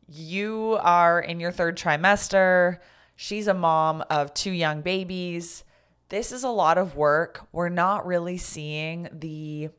you 0.08 0.78
are 0.80 1.20
in 1.20 1.40
your 1.40 1.52
third 1.52 1.76
trimester. 1.76 2.78
She's 3.16 3.46
a 3.46 3.54
mom 3.54 4.02
of 4.10 4.32
two 4.34 4.50
young 4.50 4.80
babies. 4.80 5.64
This 6.08 6.32
is 6.32 6.44
a 6.44 6.48
lot 6.48 6.78
of 6.78 6.96
work. 6.96 7.46
We're 7.52 7.68
not 7.68 8.06
really 8.06 8.38
seeing 8.38 9.08
the 9.12 9.70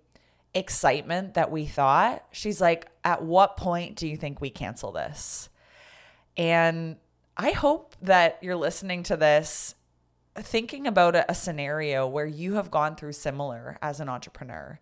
excitement 0.54 1.34
that 1.34 1.52
we 1.52 1.66
thought. 1.66 2.26
She's 2.32 2.62
like, 2.62 2.88
At 3.04 3.24
what 3.24 3.58
point 3.58 3.96
do 3.96 4.08
you 4.08 4.18
think 4.18 4.42
we 4.42 4.50
cancel 4.50 4.92
this? 4.92 5.50
And 6.38 6.98
I 7.36 7.52
hope 7.52 7.96
that 8.02 8.38
you're 8.42 8.56
listening 8.56 9.04
to 9.04 9.18
this 9.18 9.76
thinking 10.36 10.88
about 10.88 11.16
a, 11.16 11.34
scenario 11.34 12.08
where 12.08 12.26
you 12.26 12.54
have 12.56 12.72
gone 12.72 12.96
through 12.96 13.14
similar 13.14 13.78
as 13.82 14.00
an 14.00 14.10
entrepreneur. 14.10 14.80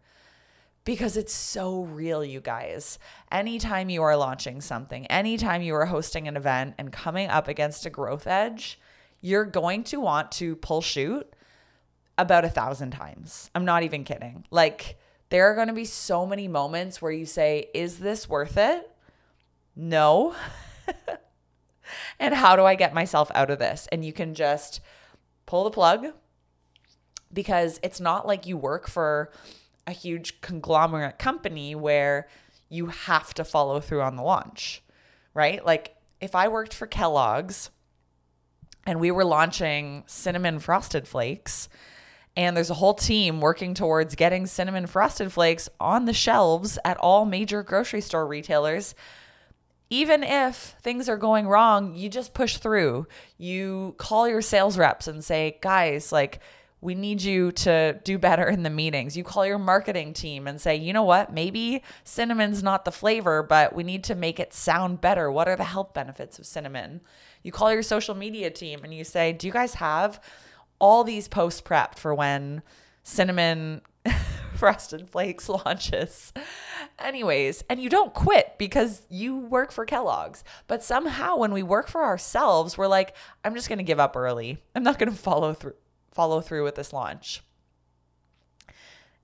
Because 0.88 1.18
it's 1.18 1.34
so 1.34 1.82
real, 1.82 2.24
you 2.24 2.40
guys. 2.40 2.98
Anytime 3.30 3.90
you 3.90 4.04
are 4.04 4.16
launching 4.16 4.62
something, 4.62 5.06
anytime 5.08 5.62
you 5.62 5.76
are 5.76 5.88
hosting 5.88 6.30
an 6.30 6.38
event 6.38 6.76
and 6.78 6.94
coming 6.94 7.28
up 7.28 7.50
against 7.50 7.86
a 7.86 7.90
growth 7.90 8.26
edge, 8.26 8.80
you're 9.20 9.44
going 9.44 9.84
to 9.84 10.00
want 10.00 10.32
to 10.32 10.56
pull 10.56 10.80
chute 10.80 11.30
about 12.18 12.46
a 12.46 12.50
thousand 12.50 12.92
times. 12.92 13.52
I'm 13.54 13.66
not 13.66 13.84
even 13.84 14.06
kidding. 14.06 14.46
Like, 14.50 14.98
there 15.28 15.52
are 15.52 15.56
going 15.56 15.68
to 15.68 15.74
be 15.74 15.84
so 15.84 16.26
many 16.26 16.48
moments 16.48 17.02
where 17.02 17.12
you 17.12 17.26
say, 17.26 17.68
Is 17.74 18.00
this 18.00 18.30
worth 18.30 18.56
it? 18.56 18.90
No. 19.76 20.36
and 22.18 22.34
how 22.34 22.56
do 22.56 22.64
I 22.64 22.76
get 22.76 22.94
myself 22.94 23.30
out 23.36 23.50
of 23.50 23.60
this? 23.60 23.90
And 23.92 24.06
you 24.06 24.14
can 24.14 24.34
just 24.34 24.80
pull 25.46 25.66
the 25.66 25.70
plug 25.70 26.14
because 27.34 27.78
it's 27.84 28.00
not 28.00 28.26
like 28.26 28.46
you 28.46 28.56
work 28.56 28.88
for 28.88 29.34
a 29.88 29.92
huge 29.92 30.42
conglomerate 30.42 31.18
company 31.18 31.74
where 31.74 32.28
you 32.70 32.88
have 32.88 33.34
to 33.34 33.46
follow 33.46 33.80
through 33.80 34.02
on 34.02 34.18
the 34.18 34.22
launch, 34.22 34.84
right? 35.34 35.66
Like 35.66 35.96
if 36.20 36.36
I 36.36 36.50
worked 36.50 36.74
for 36.74 36.86
Kellogg's 36.86 37.72
and 38.86 39.00
we 39.00 39.12
were 39.12 39.26
launching 39.26 40.04
cinnamon 40.06 40.60
frosted 40.60 41.08
flakes, 41.08 41.70
and 42.36 42.56
there's 42.56 42.70
a 42.70 42.76
whole 42.76 42.94
team 42.94 43.42
working 43.42 43.74
towards 43.74 44.14
getting 44.14 44.46
cinnamon 44.46 44.86
frosted 44.86 45.32
flakes 45.32 45.68
on 45.80 46.06
the 46.06 46.14
shelves 46.14 46.78
at 46.86 46.98
all 46.98 47.26
major 47.26 47.64
grocery 47.64 48.02
store 48.02 48.28
retailers. 48.28 48.94
Even 49.90 50.22
if 50.22 50.76
things 50.82 51.10
are 51.10 51.18
going 51.18 51.48
wrong, 51.48 51.96
you 51.96 52.10
just 52.10 52.34
push 52.34 52.58
through. 52.58 53.08
You 53.38 53.96
call 53.98 54.28
your 54.28 54.42
sales 54.42 54.78
reps 54.78 55.08
and 55.08 55.24
say, 55.24 55.58
guys, 55.62 56.12
like, 56.12 56.40
we 56.80 56.94
need 56.96 57.22
you 57.22 57.52
to 57.52 58.00
do 58.04 58.18
better 58.18 58.48
in 58.48 58.64
the 58.64 58.70
meetings. 58.70 59.18
You 59.18 59.24
call 59.24 59.46
your 59.46 59.58
marketing 59.58 60.14
team 60.14 60.48
and 60.48 60.62
say, 60.62 60.76
you 60.76 60.94
know 60.94 61.04
what, 61.04 61.34
maybe 61.34 61.84
cinnamon's 62.04 62.62
not 62.62 62.86
the 62.86 62.92
flavor, 62.92 63.42
but 63.42 63.74
we 63.74 63.84
need 63.84 64.04
to 64.06 64.16
make 64.16 64.40
it 64.40 64.54
sound 64.54 65.02
better. 65.02 65.32
What 65.32 65.48
are 65.48 65.56
the 65.56 65.64
health 65.64 65.94
benefits 65.94 66.38
of 66.38 66.46
cinnamon? 66.46 67.02
You 67.42 67.52
call 67.52 67.74
your 67.74 67.84
social 67.84 68.14
media 68.16 68.52
team 68.52 68.82
and 68.84 68.94
you 68.94 69.04
say, 69.04 69.34
do 69.34 69.48
you 69.48 69.54
guys 69.54 69.76
have 69.76 70.22
all 70.80 71.04
these 71.04 71.28
posts 71.28 71.62
prepped 71.62 71.98
for 71.98 72.14
when 72.14 72.62
cinnamon 73.04 73.82
frosted 74.58 75.10
flakes 75.10 75.48
launches. 75.66 76.34
Anyways, 77.00 77.64
and 77.70 77.82
you 77.82 77.90
don't 77.90 78.14
quit 78.14 78.56
because 78.58 79.04
you 79.10 79.38
work 79.38 79.72
for 79.72 79.86
Kellogg's. 79.86 80.44
But 80.68 80.84
somehow 80.84 81.38
when 81.38 81.54
we 81.54 81.64
work 81.64 81.88
for 81.88 82.04
ourselves, 82.04 82.78
we're 82.78 82.88
like, 82.88 83.16
I'm 83.46 83.56
just 83.56 83.70
going 83.70 83.78
to 83.78 83.84
give 83.84 84.00
up 84.00 84.16
early. 84.16 84.58
I'm 84.76 84.84
not 84.84 85.00
going 85.00 85.12
to 85.12 85.18
follow 85.18 85.54
through 85.54 85.76
follow 86.18 86.42
through 86.42 86.64
with 86.64 86.74
this 86.74 86.92
launch. 86.92 87.44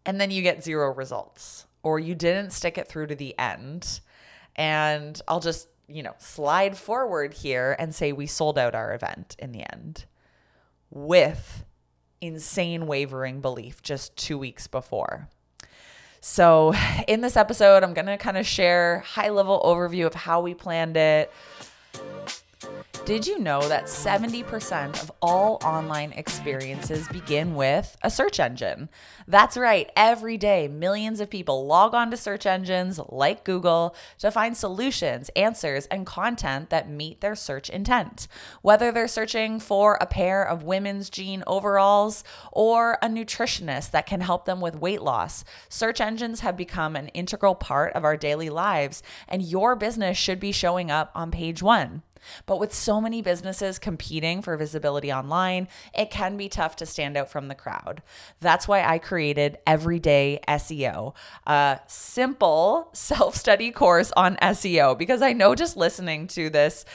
And 0.06 0.22
then 0.22 0.30
you 0.30 0.44
get 0.44 0.64
zero 0.64 0.94
results 0.94 1.66
or 1.82 2.00
you 2.00 2.14
didn't 2.14 2.52
stick 2.52 2.78
it 2.78 2.88
through 2.88 3.08
to 3.08 3.16
the 3.16 3.38
end. 3.40 4.00
And 4.56 5.20
I'll 5.28 5.40
just, 5.40 5.68
you 5.88 6.04
know, 6.04 6.14
slide 6.20 6.78
forward 6.78 7.34
here 7.34 7.76
and 7.80 7.96
say 7.96 8.12
we 8.12 8.28
sold 8.28 8.60
out 8.60 8.76
our 8.76 8.94
event 8.94 9.36
in 9.40 9.52
the 9.52 9.66
end 9.74 10.06
with 10.92 11.66
insane 12.22 12.86
wavering 12.86 13.42
belief 13.42 13.82
just 13.82 14.16
two 14.16 14.38
weeks 14.38 14.68
before. 14.68 15.30
So, 16.22 16.74
in 17.08 17.22
this 17.22 17.36
episode, 17.36 17.84
I'm 17.84 17.94
going 17.94 18.06
to 18.06 18.18
kind 18.18 18.38
of 18.38 18.46
share 18.46 19.00
high 19.00 19.30
level 19.30 19.62
overview 19.66 20.06
of 20.06 20.14
how 20.14 20.42
we 20.42 20.54
planned 20.54 20.96
it, 20.96 21.30
did 23.06 23.28
you 23.28 23.38
know 23.38 23.68
that 23.68 23.88
70% 23.88 25.04
of 25.04 25.12
all 25.22 25.60
online 25.62 26.14
experiences 26.14 27.06
begin 27.10 27.54
with 27.54 27.98
a 28.02 28.10
search 28.10 28.40
engine? 28.40 28.88
That's 29.28 29.58
right, 29.58 29.92
every 29.94 30.38
day, 30.38 30.70
millions 30.70 31.20
of 31.20 31.30
people 31.30 31.68
log 31.68 31.94
on 31.94 32.12
to 32.12 32.18
search 32.18 32.46
engines 32.46 33.02
like 33.10 33.44
Google 33.44 33.94
to 34.20 34.32
find 34.32 34.56
solutions, 34.56 35.30
answers, 35.36 35.86
and 35.88 36.06
content 36.06 36.70
that 36.70 36.90
meet 36.90 37.20
their 37.20 37.36
search 37.36 37.70
intent. 37.70 38.30
Whether 38.62 38.90
they're 38.90 39.10
searching 39.10 39.60
for 39.60 39.98
a 40.00 40.08
pair 40.08 40.42
of 40.42 40.64
women's 40.64 41.10
jean 41.10 41.44
overalls 41.46 42.24
or 42.54 42.98
a 43.02 43.10
nutritionist 43.10 43.92
that 43.92 44.06
can 44.06 44.22
help 44.22 44.46
them 44.46 44.62
with 44.62 44.80
weight 44.80 45.02
loss, 45.02 45.44
search 45.68 46.00
engines 46.00 46.40
have 46.40 46.56
become 46.56 46.96
an 46.96 47.10
integral 47.10 47.54
part 47.54 47.92
of 47.94 48.06
our 48.06 48.16
daily 48.16 48.50
lives, 48.50 49.04
and 49.28 49.44
your 49.44 49.76
business 49.76 50.18
should 50.18 50.40
be 50.40 50.54
showing 50.54 50.90
up 50.90 51.12
on 51.14 51.32
page 51.32 51.62
one. 51.62 52.02
But 52.46 52.60
with 52.60 52.74
so 52.74 53.00
many 53.02 53.22
businesses 53.22 53.80
competing 53.80 54.42
for 54.42 54.58
visibility 54.58 55.12
online, 55.12 55.68
it 55.94 56.10
can 56.10 56.38
be 56.38 56.50
tough 56.50 56.76
to 56.78 56.86
stand 56.86 57.18
out 57.18 57.30
from 57.30 57.48
the 57.48 57.56
crowd. 57.56 58.02
That's 58.40 58.68
why 58.68 58.84
I 58.84 59.00
created 59.00 59.58
Everyday 59.66 60.40
SEO, 60.48 61.14
a 61.46 61.80
simple 61.88 62.90
self 62.94 63.36
study 63.36 63.72
course 63.72 64.12
on 64.16 64.38
SEO, 64.38 64.98
because 64.98 65.22
I 65.22 65.34
know 65.34 65.56
just 65.56 65.78
listening 65.78 66.28
to 66.28 66.50
this 66.50 66.86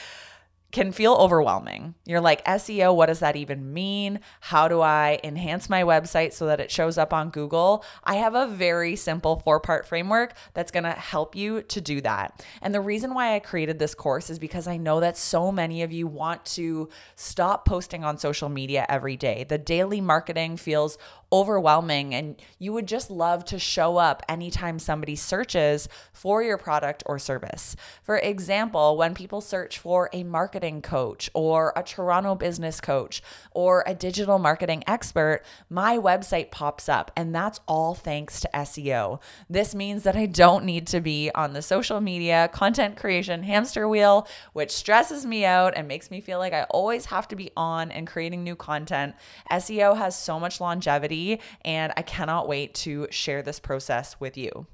can 0.71 0.93
feel 0.93 1.15
overwhelming. 1.15 1.95
You're 2.05 2.21
like, 2.21 2.45
SEO, 2.45 2.95
what 2.95 3.07
does 3.07 3.21
that 3.21 3.37
even 3.37 3.73
mean? 3.73 4.21
How 4.41 4.69
do 4.69 4.83
I 4.83 5.19
enhance 5.25 5.71
my 5.71 5.83
website 5.83 6.35
so 6.35 6.47
that 6.47 6.61
it 6.61 6.71
shows 6.71 6.99
up 6.99 7.15
on 7.15 7.31
Google? 7.31 7.83
I 8.05 8.17
have 8.17 8.35
a 8.35 8.47
very 8.47 8.95
simple 8.95 9.37
four 9.37 9.61
part 9.61 9.87
framework 9.87 10.35
that's 10.53 10.71
gonna 10.71 10.93
help 10.93 11.35
you 11.35 11.63
to 11.63 11.81
do 11.81 12.03
that. 12.03 12.45
And 12.61 12.75
the 12.75 12.83
reason 12.83 13.15
why 13.15 13.35
I 13.35 13.39
created 13.39 13.79
this 13.79 13.95
course 13.95 14.29
is 14.29 14.39
because 14.39 14.67
I 14.67 14.77
know 14.77 15.01
that 15.01 15.17
so 15.17 15.51
many 15.51 15.83
of 15.83 15.91
you 15.91 16.07
want 16.07 16.45
to 16.47 16.91
stop 17.17 17.65
posting 17.65 18.05
on 18.05 18.19
social 18.19 18.51
media 18.51 18.85
every 18.91 19.17
day. 19.17 19.47
The 19.49 19.59
daily 19.59 20.03
marketing 20.03 20.59
feels 20.59 20.99
overwhelming 21.33 22.15
and 22.15 22.41
you 22.59 22.73
would 22.73 22.87
just 22.87 23.11
love 23.11 23.45
to 23.45 23.59
show 23.59 23.97
up 23.99 24.23
anytime 24.29 24.79
somebody 24.79 25.15
searches 25.15 25.89
for 26.13 26.43
your 26.43 26.57
product 26.57 27.03
or 27.07 27.19
service. 27.19 27.77
For 28.03 28.17
example, 28.17 28.97
when 28.97 29.15
people 29.15 29.41
search 29.41 29.79
for 29.79 30.09
a 30.13 30.25
marketing 30.25 30.81
coach 30.83 31.29
or 31.35 31.73
a 31.77 31.83
Toronto 31.83 32.35
business 32.35 32.81
coach 32.81 33.23
or 33.51 33.85
a 33.87 33.95
digital 33.95 34.39
marketing 34.39 34.85
expert, 34.87 35.43
my 35.69 35.99
website 35.99 36.51
pops 36.51 36.89
up 36.89 37.11
and 37.17 37.35
that's 37.35 37.61
all 37.69 37.95
thanks 37.95 38.41
to 38.41 38.51
SEO. 38.55 39.21
This 39.51 39.75
means 39.75 40.05
that 40.05 40.17
I 40.17 40.27
don't 40.27 40.65
need 40.65 40.87
to 40.89 41.01
be 41.01 41.31
on 41.35 41.53
the 41.53 41.63
social 41.63 42.01
media 42.01 42.49
content 42.53 42.97
creation 42.97 43.43
hamster 43.43 43.87
wheel, 43.89 44.27
which 44.53 44.71
stresses 44.71 45.27
me 45.27 45.45
out 45.45 45.75
and 45.77 45.87
makes 45.87 46.11
me 46.11 46.21
feel 46.21 46.39
like 46.39 46.53
I 46.53 46.63
always 46.65 47.07
have 47.07 47.29
to 47.29 47.37
be 47.37 47.51
on 47.57 47.91
and 47.91 48.07
creating 48.07 48.45
new 48.45 48.57
content. 48.57 49.15
SEO 49.51 49.97
has 49.97 50.17
so 50.19 50.41
much 50.41 50.61
longevity, 50.61 51.18
and 51.65 51.93
I 51.97 52.03
cannot 52.03 52.49
wait 52.49 52.75
to 52.77 53.07
share 53.11 53.43
this 53.43 53.61
process 53.61 54.17
with 54.21 54.37
you. 54.37 54.67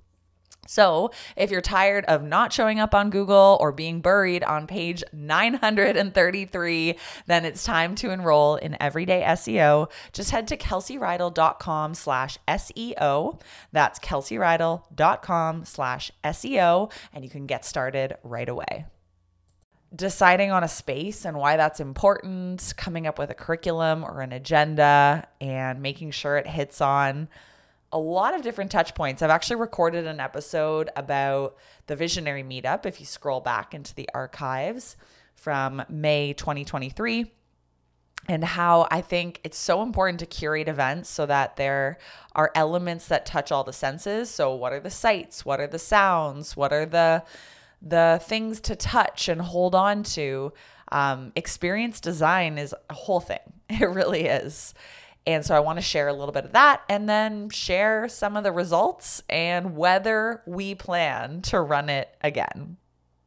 So, 0.67 1.11
if 1.37 1.51
you're 1.51 1.61
tired 1.61 2.05
of 2.07 2.23
not 2.23 2.53
showing 2.53 2.81
up 2.81 2.95
on 2.95 3.11
Google 3.11 3.59
or 3.61 3.73
being 3.73 4.01
buried 4.01 4.43
on 4.43 4.67
page 4.67 5.05
933, 5.13 6.97
then 7.27 7.45
it's 7.45 7.65
time 7.65 7.95
to 7.97 8.11
enroll 8.11 8.57
in 8.57 8.77
Everyday 8.81 9.23
SEO. 9.23 9.91
Just 10.13 10.31
head 10.31 10.49
to 10.49 10.57
kelseyreidl.com 10.57 11.95
slash 11.95 12.39
SEO. 12.49 13.41
That's 13.73 13.99
kelseyreidl.com 13.99 15.65
slash 15.65 16.11
SEO, 16.25 16.93
and 17.13 17.25
you 17.25 17.31
can 17.31 17.47
get 17.47 17.65
started 17.65 18.17
right 18.23 18.49
away 18.49 18.87
deciding 19.95 20.51
on 20.51 20.65
a 20.65 20.69
space 20.69 21.25
and 21.25 21.37
why 21.37 21.57
that's 21.57 21.81
important, 21.81 22.75
coming 22.77 23.07
up 23.07 23.19
with 23.19 23.31
a 23.31 23.35
curriculum 23.35 24.05
or 24.05 24.21
an 24.21 24.33
agenda, 24.33 25.27
and 25.41 25.81
making 25.81 26.11
sure 26.11 26.37
it 26.37 26.47
hits 26.47 26.81
on 26.81 27.29
a 27.93 27.99
lot 27.99 28.35
of 28.35 28.43
different 28.43 28.73
touch 28.73 28.95
points. 28.95 29.23
I've 29.23 29.31
actually 29.31 29.57
recorded 29.57 30.07
an 30.07 30.19
episode 30.19 30.91
about 30.97 31.57
the 31.87 31.95
Visionary 31.95 32.43
Meetup 32.43 32.87
if 32.87 32.99
you 32.99 33.07
scroll 33.07 33.41
back 33.41 33.73
into 33.73 33.95
the 33.95 34.09
archives 34.13 34.97
from 35.35 35.83
May 35.89 36.33
2023 36.33 37.31
and 38.27 38.43
how 38.43 38.89
I 38.91 39.01
think 39.01 39.41
it's 39.45 39.59
so 39.59 39.83
important 39.83 40.19
to 40.21 40.27
curate 40.27 40.69
events 40.69 41.09
so 41.11 41.27
that 41.27 41.57
there 41.57 41.99
are 42.35 42.51
elements 42.55 43.07
that 43.09 43.27
touch 43.27 43.53
all 43.53 43.65
the 43.65 43.73
senses. 43.73 44.31
So 44.31 44.55
what 44.55 44.73
are 44.73 44.81
the 44.81 44.91
sights? 44.91 45.45
What 45.45 45.61
are 45.61 45.67
the 45.67 45.79
sounds? 45.79 46.57
What 46.57 46.73
are 46.73 46.87
the 46.87 47.23
the 47.83 48.21
things 48.25 48.61
to 48.63 48.77
touch 48.77 49.29
and 49.29 49.41
hold 49.41 49.75
on 49.75 50.03
to. 50.03 50.53
Um, 50.93 51.33
experience 51.35 52.01
design 52.01 52.59
is 52.59 52.75
a 52.91 52.95
whole 52.95 53.21
thing. 53.21 53.39
It 53.71 53.89
really 53.89 54.27
is. 54.27 54.75
And 55.27 55.45
so 55.45 55.57
I 55.57 55.61
want 55.61 55.79
to 55.79 55.83
share 55.83 56.09
a 56.09 56.13
little 56.13 56.33
bit 56.33 56.45
of 56.45 56.53
that 56.53 56.83
and 56.89 57.09
then 57.09 57.49
share 57.49 58.09
some 58.09 58.37
of 58.37 58.45
the 58.45 58.53
results 58.53 59.23
and 59.31 59.75
whether 59.75 60.43
we 60.47 60.75
plan 60.75 61.41
to 61.43 61.61
run 61.61 61.89
it 61.89 62.15
again. 62.21 62.77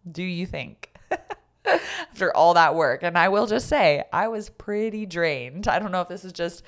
Do 0.10 0.22
you 0.22 0.46
think? 0.46 0.94
After 1.66 2.36
all 2.38 2.54
that 2.54 2.76
work. 2.76 3.02
And 3.02 3.18
I 3.18 3.30
will 3.30 3.48
just 3.48 3.68
say, 3.68 4.04
I 4.14 4.28
was 4.28 4.50
pretty 4.50 5.08
drained. 5.08 5.68
I 5.68 5.80
don't 5.80 5.92
know 5.92 6.02
if 6.02 6.08
this 6.08 6.24
is 6.24 6.34
just 6.34 6.62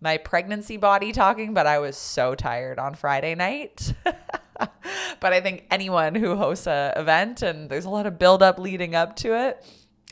my 0.00 0.18
pregnancy 0.18 0.76
body 0.76 1.12
talking, 1.12 1.52
but 1.52 1.66
I 1.66 1.78
was 1.80 1.96
so 1.96 2.34
tired 2.34 2.78
on 2.78 2.94
Friday 2.94 3.34
night. 3.34 3.92
but 5.20 5.32
I 5.32 5.40
think 5.40 5.66
anyone 5.70 6.14
who 6.14 6.36
hosts 6.36 6.66
a 6.66 6.92
event 6.96 7.42
and 7.42 7.68
there's 7.70 7.84
a 7.84 7.90
lot 7.90 8.06
of 8.06 8.18
build 8.18 8.42
up 8.42 8.58
leading 8.58 8.94
up 8.94 9.16
to 9.16 9.36
it, 9.36 9.64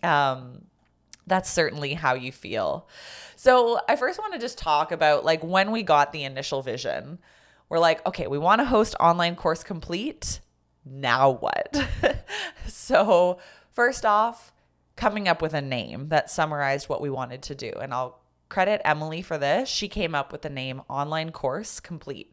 um, 0.03 0.67
that's 1.27 1.51
certainly 1.51 1.95
how 1.95 2.15
you 2.15 2.33
feel. 2.33 2.89
So 3.37 3.81
I 3.89 3.97
first 3.97 4.19
want 4.19 4.33
to 4.35 4.39
just 4.39 4.59
talk 4.59 4.93
about 4.93 5.25
like 5.25 5.43
when 5.43 5.71
we 5.71 5.83
got 5.83 6.13
the 6.13 6.25
initial 6.25 6.63
vision. 6.63 7.19
We're 7.69 7.79
like, 7.79 8.07
okay, 8.07 8.27
we 8.27 8.39
want 8.39 8.61
to 8.61 8.67
host 8.67 8.95
online 9.01 9.37
course 9.37 9.65
complete. 9.65 10.41
Now 10.85 11.31
what? 11.31 11.77
so 12.67 13.39
first 13.73 14.05
off, 14.05 14.53
coming 14.97 15.27
up 15.29 15.43
with 15.43 15.55
a 15.55 15.63
name 15.63 16.09
that 16.09 16.31
summarized 16.31 16.89
what 16.89 17.01
we 17.01 17.11
wanted 17.11 17.43
to 17.43 17.55
do. 17.55 17.73
And 17.81 17.93
I'll 17.93 18.21
credit 18.49 18.81
Emily 18.85 19.23
for 19.23 19.39
this. 19.39 19.69
She 19.69 19.89
came 19.89 20.15
up 20.15 20.31
with 20.31 20.43
the 20.43 20.51
name 20.51 20.83
Online 20.89 21.33
Course 21.33 21.81
Complete. 21.81 22.33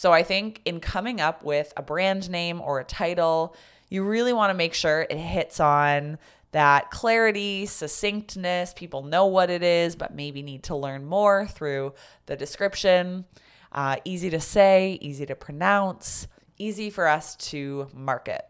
So 0.00 0.14
I 0.14 0.22
think 0.22 0.62
in 0.64 0.80
coming 0.80 1.20
up 1.20 1.44
with 1.44 1.74
a 1.76 1.82
brand 1.82 2.30
name 2.30 2.62
or 2.62 2.80
a 2.80 2.84
title, 2.84 3.54
you 3.90 4.02
really 4.02 4.32
want 4.32 4.48
to 4.48 4.54
make 4.54 4.72
sure 4.72 5.02
it 5.02 5.18
hits 5.18 5.60
on 5.60 6.16
that 6.52 6.90
clarity, 6.90 7.66
succinctness. 7.66 8.72
People 8.72 9.02
know 9.02 9.26
what 9.26 9.50
it 9.50 9.62
is, 9.62 9.96
but 9.96 10.14
maybe 10.14 10.40
need 10.40 10.62
to 10.62 10.74
learn 10.74 11.04
more 11.04 11.46
through 11.46 11.92
the 12.24 12.34
description. 12.34 13.26
Uh, 13.72 13.96
easy 14.06 14.30
to 14.30 14.40
say, 14.40 14.98
easy 15.02 15.26
to 15.26 15.34
pronounce, 15.34 16.28
easy 16.56 16.88
for 16.88 17.06
us 17.06 17.36
to 17.36 17.90
market. 17.92 18.46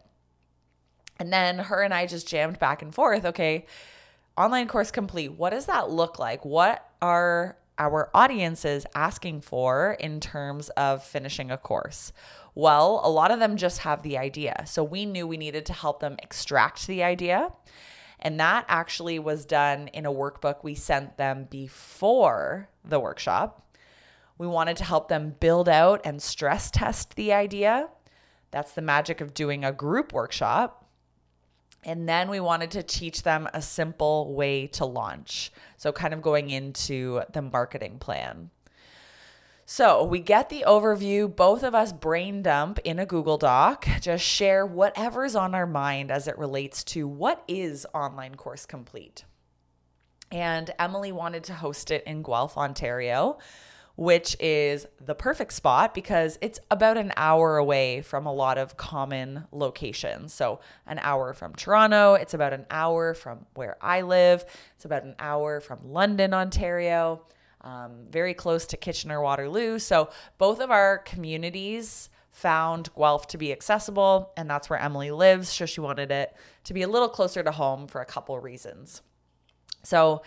And 1.19 1.33
then 1.33 1.59
her 1.59 1.81
and 1.81 1.93
I 1.93 2.05
just 2.05 2.29
jammed 2.29 2.59
back 2.59 2.81
and 2.81 2.95
forth. 2.95 3.25
Okay, 3.25 3.65
online 4.37 4.69
course 4.69 4.89
complete. 4.89 5.33
What 5.33 5.49
does 5.49 5.65
that 5.65 5.89
look 5.89 6.17
like? 6.17 6.45
What 6.45 6.89
are 7.01 7.57
our 7.77 8.09
audiences 8.13 8.85
asking 8.93 9.41
for 9.41 9.97
in 9.99 10.19
terms 10.19 10.69
of 10.69 11.03
finishing 11.03 11.51
a 11.51 11.57
course? 11.57 12.13
Well, 12.53 13.01
a 13.03 13.09
lot 13.09 13.31
of 13.31 13.39
them 13.39 13.57
just 13.57 13.79
have 13.79 14.03
the 14.03 14.17
idea. 14.17 14.63
So 14.67 14.83
we 14.83 15.05
knew 15.05 15.25
we 15.25 15.37
needed 15.37 15.65
to 15.67 15.73
help 15.73 15.99
them 15.99 16.17
extract 16.21 16.87
the 16.87 17.03
idea. 17.03 17.51
And 18.19 18.39
that 18.39 18.65
actually 18.67 19.17
was 19.19 19.45
done 19.45 19.87
in 19.89 20.05
a 20.05 20.13
workbook 20.13 20.63
we 20.63 20.75
sent 20.75 21.17
them 21.17 21.47
before 21.49 22.69
the 22.85 22.99
workshop. 22.99 23.75
We 24.37 24.47
wanted 24.47 24.77
to 24.77 24.83
help 24.83 25.07
them 25.07 25.35
build 25.39 25.69
out 25.69 26.01
and 26.03 26.21
stress 26.21 26.69
test 26.71 27.15
the 27.15 27.33
idea. 27.33 27.89
That's 28.51 28.73
the 28.73 28.81
magic 28.81 29.21
of 29.21 29.33
doing 29.33 29.63
a 29.63 29.71
group 29.71 30.13
workshop. 30.13 30.80
And 31.83 32.07
then 32.07 32.29
we 32.29 32.39
wanted 32.39 32.71
to 32.71 32.83
teach 32.83 33.23
them 33.23 33.49
a 33.53 33.61
simple 33.61 34.33
way 34.33 34.67
to 34.67 34.85
launch. 34.85 35.51
So, 35.77 35.91
kind 35.91 36.13
of 36.13 36.21
going 36.21 36.49
into 36.49 37.21
the 37.33 37.41
marketing 37.41 37.97
plan. 37.97 38.51
So, 39.65 40.03
we 40.03 40.19
get 40.19 40.49
the 40.49 40.63
overview, 40.67 41.33
both 41.33 41.63
of 41.63 41.73
us 41.73 41.91
brain 41.91 42.43
dump 42.43 42.77
in 42.83 42.99
a 42.99 43.05
Google 43.05 43.37
Doc, 43.37 43.87
just 43.99 44.23
share 44.23 44.65
whatever's 44.65 45.35
on 45.35 45.55
our 45.55 45.65
mind 45.65 46.11
as 46.11 46.27
it 46.27 46.37
relates 46.37 46.83
to 46.85 47.07
what 47.07 47.43
is 47.47 47.87
Online 47.93 48.35
Course 48.35 48.65
Complete. 48.65 49.23
And 50.31 50.71
Emily 50.77 51.11
wanted 51.11 51.43
to 51.45 51.53
host 51.55 51.89
it 51.89 52.03
in 52.05 52.21
Guelph, 52.21 52.57
Ontario 52.57 53.37
which 54.01 54.35
is 54.39 54.87
the 54.99 55.13
perfect 55.13 55.53
spot 55.53 55.93
because 55.93 56.39
it's 56.41 56.59
about 56.71 56.97
an 56.97 57.13
hour 57.17 57.57
away 57.57 58.01
from 58.01 58.25
a 58.25 58.33
lot 58.33 58.57
of 58.57 58.75
common 58.75 59.43
locations. 59.51 60.33
So, 60.33 60.59
an 60.87 60.97
hour 61.03 61.33
from 61.33 61.53
Toronto, 61.53 62.15
it's 62.15 62.33
about 62.33 62.51
an 62.51 62.65
hour 62.71 63.13
from 63.13 63.45
where 63.53 63.77
I 63.79 64.01
live, 64.01 64.43
it's 64.75 64.85
about 64.85 65.03
an 65.03 65.13
hour 65.19 65.59
from 65.61 65.81
London, 65.83 66.33
Ontario, 66.33 67.21
um, 67.61 68.07
very 68.09 68.33
close 68.33 68.65
to 68.65 68.75
Kitchener 68.77 69.21
Waterloo. 69.21 69.77
So, 69.77 70.09
both 70.39 70.61
of 70.61 70.71
our 70.71 70.97
communities 70.97 72.09
found 72.31 72.89
Guelph 72.97 73.27
to 73.27 73.37
be 73.37 73.51
accessible, 73.51 74.33
and 74.35 74.49
that's 74.49 74.67
where 74.67 74.79
Emily 74.79 75.11
lives. 75.11 75.49
So, 75.49 75.67
she 75.67 75.79
wanted 75.79 76.09
it 76.09 76.35
to 76.63 76.73
be 76.73 76.81
a 76.81 76.87
little 76.87 77.09
closer 77.09 77.43
to 77.43 77.51
home 77.51 77.85
for 77.85 78.01
a 78.01 78.05
couple 78.05 78.39
reasons. 78.39 79.03
So, 79.83 80.23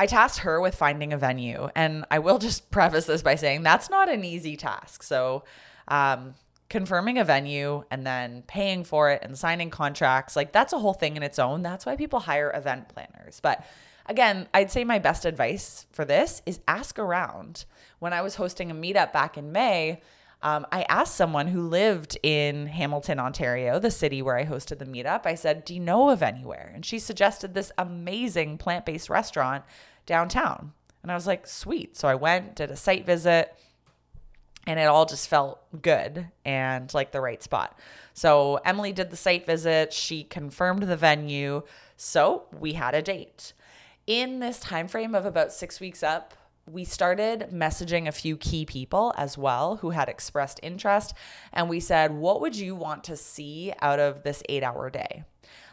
I 0.00 0.06
tasked 0.06 0.38
her 0.40 0.62
with 0.62 0.74
finding 0.74 1.12
a 1.12 1.18
venue. 1.18 1.68
And 1.76 2.06
I 2.10 2.20
will 2.20 2.38
just 2.48 2.70
preface 2.70 3.04
this 3.04 3.22
by 3.22 3.34
saying 3.34 3.62
that's 3.62 3.90
not 3.90 4.08
an 4.08 4.24
easy 4.24 4.56
task. 4.56 5.02
So, 5.02 5.44
um, 5.88 6.34
confirming 6.70 7.18
a 7.18 7.24
venue 7.24 7.82
and 7.90 8.06
then 8.06 8.42
paying 8.46 8.84
for 8.84 9.10
it 9.10 9.22
and 9.22 9.36
signing 9.36 9.70
contracts, 9.70 10.36
like 10.36 10.52
that's 10.52 10.72
a 10.72 10.78
whole 10.78 10.94
thing 10.94 11.16
in 11.16 11.22
its 11.22 11.38
own. 11.38 11.62
That's 11.62 11.84
why 11.84 11.96
people 11.96 12.20
hire 12.20 12.50
event 12.54 12.88
planners. 12.88 13.40
But 13.40 13.66
again, 14.06 14.48
I'd 14.54 14.70
say 14.70 14.84
my 14.84 15.00
best 15.00 15.26
advice 15.26 15.86
for 15.92 16.04
this 16.04 16.40
is 16.46 16.60
ask 16.66 16.98
around. 16.98 17.66
When 17.98 18.12
I 18.14 18.22
was 18.22 18.36
hosting 18.36 18.70
a 18.70 18.74
meetup 18.74 19.12
back 19.12 19.36
in 19.36 19.52
May, 19.52 20.00
um, 20.42 20.66
I 20.72 20.82
asked 20.84 21.16
someone 21.16 21.48
who 21.48 21.68
lived 21.68 22.16
in 22.22 22.66
Hamilton, 22.66 23.18
Ontario, 23.18 23.78
the 23.78 23.90
city 23.90 24.22
where 24.22 24.38
I 24.38 24.46
hosted 24.46 24.78
the 24.78 24.86
meetup. 24.86 25.26
I 25.26 25.34
said, 25.34 25.64
Do 25.64 25.74
you 25.74 25.80
know 25.80 26.08
of 26.08 26.22
anywhere? 26.22 26.72
And 26.74 26.86
she 26.86 26.98
suggested 26.98 27.52
this 27.52 27.72
amazing 27.76 28.56
plant 28.56 28.86
based 28.86 29.10
restaurant 29.10 29.64
downtown. 30.06 30.72
And 31.02 31.10
I 31.10 31.14
was 31.14 31.26
like, 31.26 31.46
Sweet. 31.46 31.96
So 31.96 32.08
I 32.08 32.14
went, 32.14 32.56
did 32.56 32.70
a 32.70 32.76
site 32.76 33.06
visit, 33.06 33.54
and 34.66 34.78
it 34.78 34.84
all 34.84 35.06
just 35.06 35.28
felt 35.28 35.60
good 35.82 36.26
and 36.44 36.92
like 36.92 37.12
the 37.12 37.20
right 37.20 37.42
spot. 37.42 37.78
So 38.12 38.56
Emily 38.64 38.92
did 38.92 39.10
the 39.10 39.16
site 39.16 39.46
visit, 39.46 39.92
she 39.92 40.24
confirmed 40.24 40.82
the 40.82 40.96
venue. 40.96 41.62
So 41.96 42.44
we 42.58 42.74
had 42.74 42.94
a 42.94 43.02
date. 43.02 43.52
In 44.06 44.40
this 44.40 44.60
time 44.60 44.88
frame 44.88 45.14
of 45.14 45.24
about 45.24 45.52
six 45.52 45.80
weeks 45.80 46.02
up, 46.02 46.34
we 46.70 46.84
started 46.84 47.48
messaging 47.52 48.06
a 48.06 48.12
few 48.12 48.36
key 48.36 48.64
people 48.64 49.12
as 49.16 49.36
well 49.36 49.76
who 49.76 49.90
had 49.90 50.08
expressed 50.08 50.60
interest. 50.62 51.14
And 51.52 51.68
we 51.68 51.80
said, 51.80 52.12
What 52.12 52.40
would 52.40 52.56
you 52.56 52.74
want 52.74 53.04
to 53.04 53.16
see 53.16 53.72
out 53.80 53.98
of 53.98 54.22
this 54.22 54.42
eight 54.48 54.62
hour 54.62 54.90
day? 54.90 55.24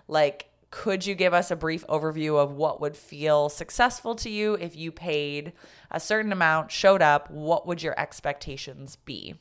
Like, 0.08 0.50
could 0.70 1.06
you 1.06 1.16
give 1.16 1.34
us 1.34 1.50
a 1.50 1.56
brief 1.56 1.86
overview 1.88 2.38
of 2.38 2.52
what 2.52 2.82
would 2.82 2.98
feel 2.98 3.50
successful 3.50 4.16
to 4.16 4.30
you 4.30 4.56
if 4.56 4.76
you 4.76 4.92
paid 4.92 5.54
a 5.90 6.00
certain 6.00 6.32
amount, 6.32 6.72
showed 6.72 7.02
up? 7.02 7.32
What 7.32 7.66
would 7.66 7.82
your 7.82 7.98
expectations 8.00 8.98
be? 8.98 9.36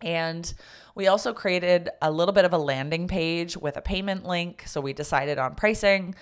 And 0.00 0.52
we 0.94 1.06
also 1.06 1.32
created 1.32 1.90
a 2.00 2.10
little 2.10 2.32
bit 2.32 2.44
of 2.44 2.52
a 2.52 2.58
landing 2.58 3.08
page 3.08 3.56
with 3.56 3.76
a 3.76 3.82
payment 3.82 4.24
link. 4.24 4.64
So 4.66 4.80
we 4.80 4.92
decided 4.92 5.38
on 5.38 5.54
pricing, 5.54 6.14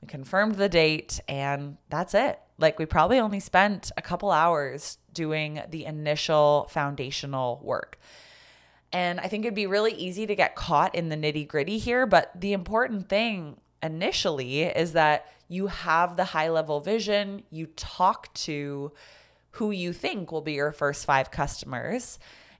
we 0.00 0.08
confirmed 0.08 0.56
the 0.56 0.68
date, 0.68 1.20
and 1.28 1.76
that's 1.88 2.14
it. 2.14 2.38
Like 2.58 2.78
we 2.78 2.86
probably 2.86 3.18
only 3.18 3.40
spent 3.40 3.92
a 3.96 4.02
couple 4.02 4.30
hours 4.30 4.98
doing 5.12 5.62
the 5.70 5.84
initial 5.84 6.66
foundational 6.70 7.60
work. 7.62 7.98
And 8.92 9.20
I 9.20 9.28
think 9.28 9.44
it'd 9.44 9.54
be 9.54 9.66
really 9.66 9.92
easy 9.92 10.26
to 10.26 10.34
get 10.34 10.56
caught 10.56 10.94
in 10.94 11.08
the 11.08 11.16
nitty 11.16 11.46
gritty 11.46 11.78
here. 11.78 12.06
But 12.06 12.32
the 12.38 12.52
important 12.52 13.08
thing 13.08 13.60
initially 13.82 14.62
is 14.62 14.92
that 14.92 15.26
you 15.48 15.68
have 15.68 16.16
the 16.16 16.24
high 16.24 16.48
level 16.48 16.80
vision, 16.80 17.42
you 17.50 17.66
talk 17.66 18.32
to 18.34 18.92
who 19.52 19.70
you 19.70 19.92
think 19.92 20.30
will 20.30 20.42
be 20.42 20.52
your 20.52 20.72
first 20.72 21.04
five 21.04 21.30
customers, 21.30 22.18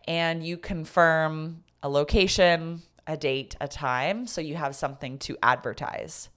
and 0.09 0.45
you 0.45 0.57
confirm 0.57 1.63
a 1.83 1.89
location, 1.89 2.83
a 3.07 3.17
date, 3.17 3.57
a 3.61 3.69
time, 3.69 4.27
so 4.27 4.41
you 4.41 4.57
have 4.57 4.75
something 4.75 5.19
to 5.19 5.37
advertise. 5.43 6.31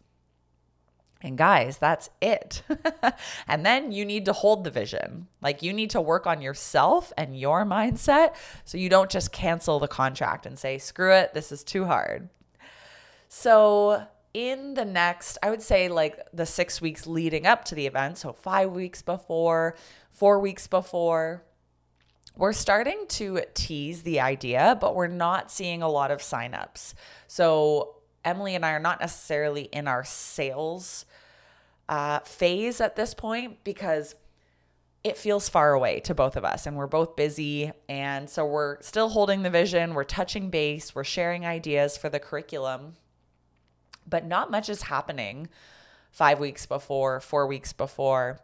And 1.23 1.38
guys, 1.38 1.77
that's 1.77 2.09
it. 2.21 2.63
and 3.47 3.65
then 3.65 3.93
you 3.93 4.03
need 4.03 4.25
to 4.25 4.33
hold 4.33 4.65
the 4.65 4.69
vision. 4.69 5.27
Like 5.41 5.63
you 5.63 5.71
need 5.71 5.89
to 5.91 6.01
work 6.01 6.27
on 6.27 6.41
yourself 6.41 7.13
and 7.17 7.39
your 7.39 7.65
mindset 7.65 8.36
so 8.65 8.77
you 8.77 8.89
don't 8.89 9.09
just 9.09 9.31
cancel 9.31 9.79
the 9.79 9.88
contract 9.88 10.45
and 10.45 10.59
say, 10.59 10.77
screw 10.77 11.13
it, 11.13 11.33
this 11.33 11.51
is 11.51 11.63
too 11.63 11.86
hard. 11.86 12.27
So, 13.29 14.05
in 14.33 14.73
the 14.73 14.86
next, 14.86 15.38
I 15.41 15.49
would 15.49 15.62
say 15.62 15.89
like 15.89 16.19
the 16.33 16.45
six 16.45 16.81
weeks 16.81 17.07
leading 17.07 17.47
up 17.47 17.65
to 17.65 17.75
the 17.75 17.88
event, 17.88 18.17
so 18.17 18.33
five 18.33 18.71
weeks 18.71 19.01
before, 19.01 19.75
four 20.12 20.39
weeks 20.39 20.67
before, 20.67 21.43
we're 22.36 22.53
starting 22.53 23.05
to 23.09 23.41
tease 23.53 24.01
the 24.01 24.19
idea, 24.19 24.77
but 24.81 24.95
we're 24.95 25.07
not 25.07 25.51
seeing 25.51 25.83
a 25.83 25.89
lot 25.89 26.12
of 26.12 26.19
signups. 26.19 26.95
So, 27.27 27.95
Emily 28.25 28.55
and 28.55 28.65
I 28.65 28.71
are 28.71 28.79
not 28.79 28.99
necessarily 28.99 29.63
in 29.63 29.88
our 29.88 30.03
sales 30.03 31.05
uh, 31.89 32.19
phase 32.19 32.81
at 32.81 32.95
this 32.95 33.13
point 33.13 33.63
because 33.63 34.15
it 35.03 35.17
feels 35.17 35.49
far 35.49 35.73
away 35.73 35.99
to 35.99 36.15
both 36.15 36.37
of 36.37 36.45
us 36.45 36.65
and 36.65 36.77
we're 36.77 36.87
both 36.87 37.15
busy. 37.15 37.71
And 37.89 38.29
so 38.29 38.45
we're 38.45 38.81
still 38.81 39.09
holding 39.09 39.43
the 39.43 39.49
vision, 39.49 39.93
we're 39.93 40.05
touching 40.05 40.49
base, 40.49 40.95
we're 40.95 41.03
sharing 41.03 41.45
ideas 41.45 41.97
for 41.97 42.09
the 42.09 42.19
curriculum, 42.19 42.93
but 44.07 44.25
not 44.25 44.49
much 44.49 44.69
is 44.69 44.83
happening 44.83 45.49
five 46.11 46.39
weeks 46.39 46.65
before, 46.65 47.19
four 47.19 47.47
weeks 47.47 47.73
before 47.73 48.39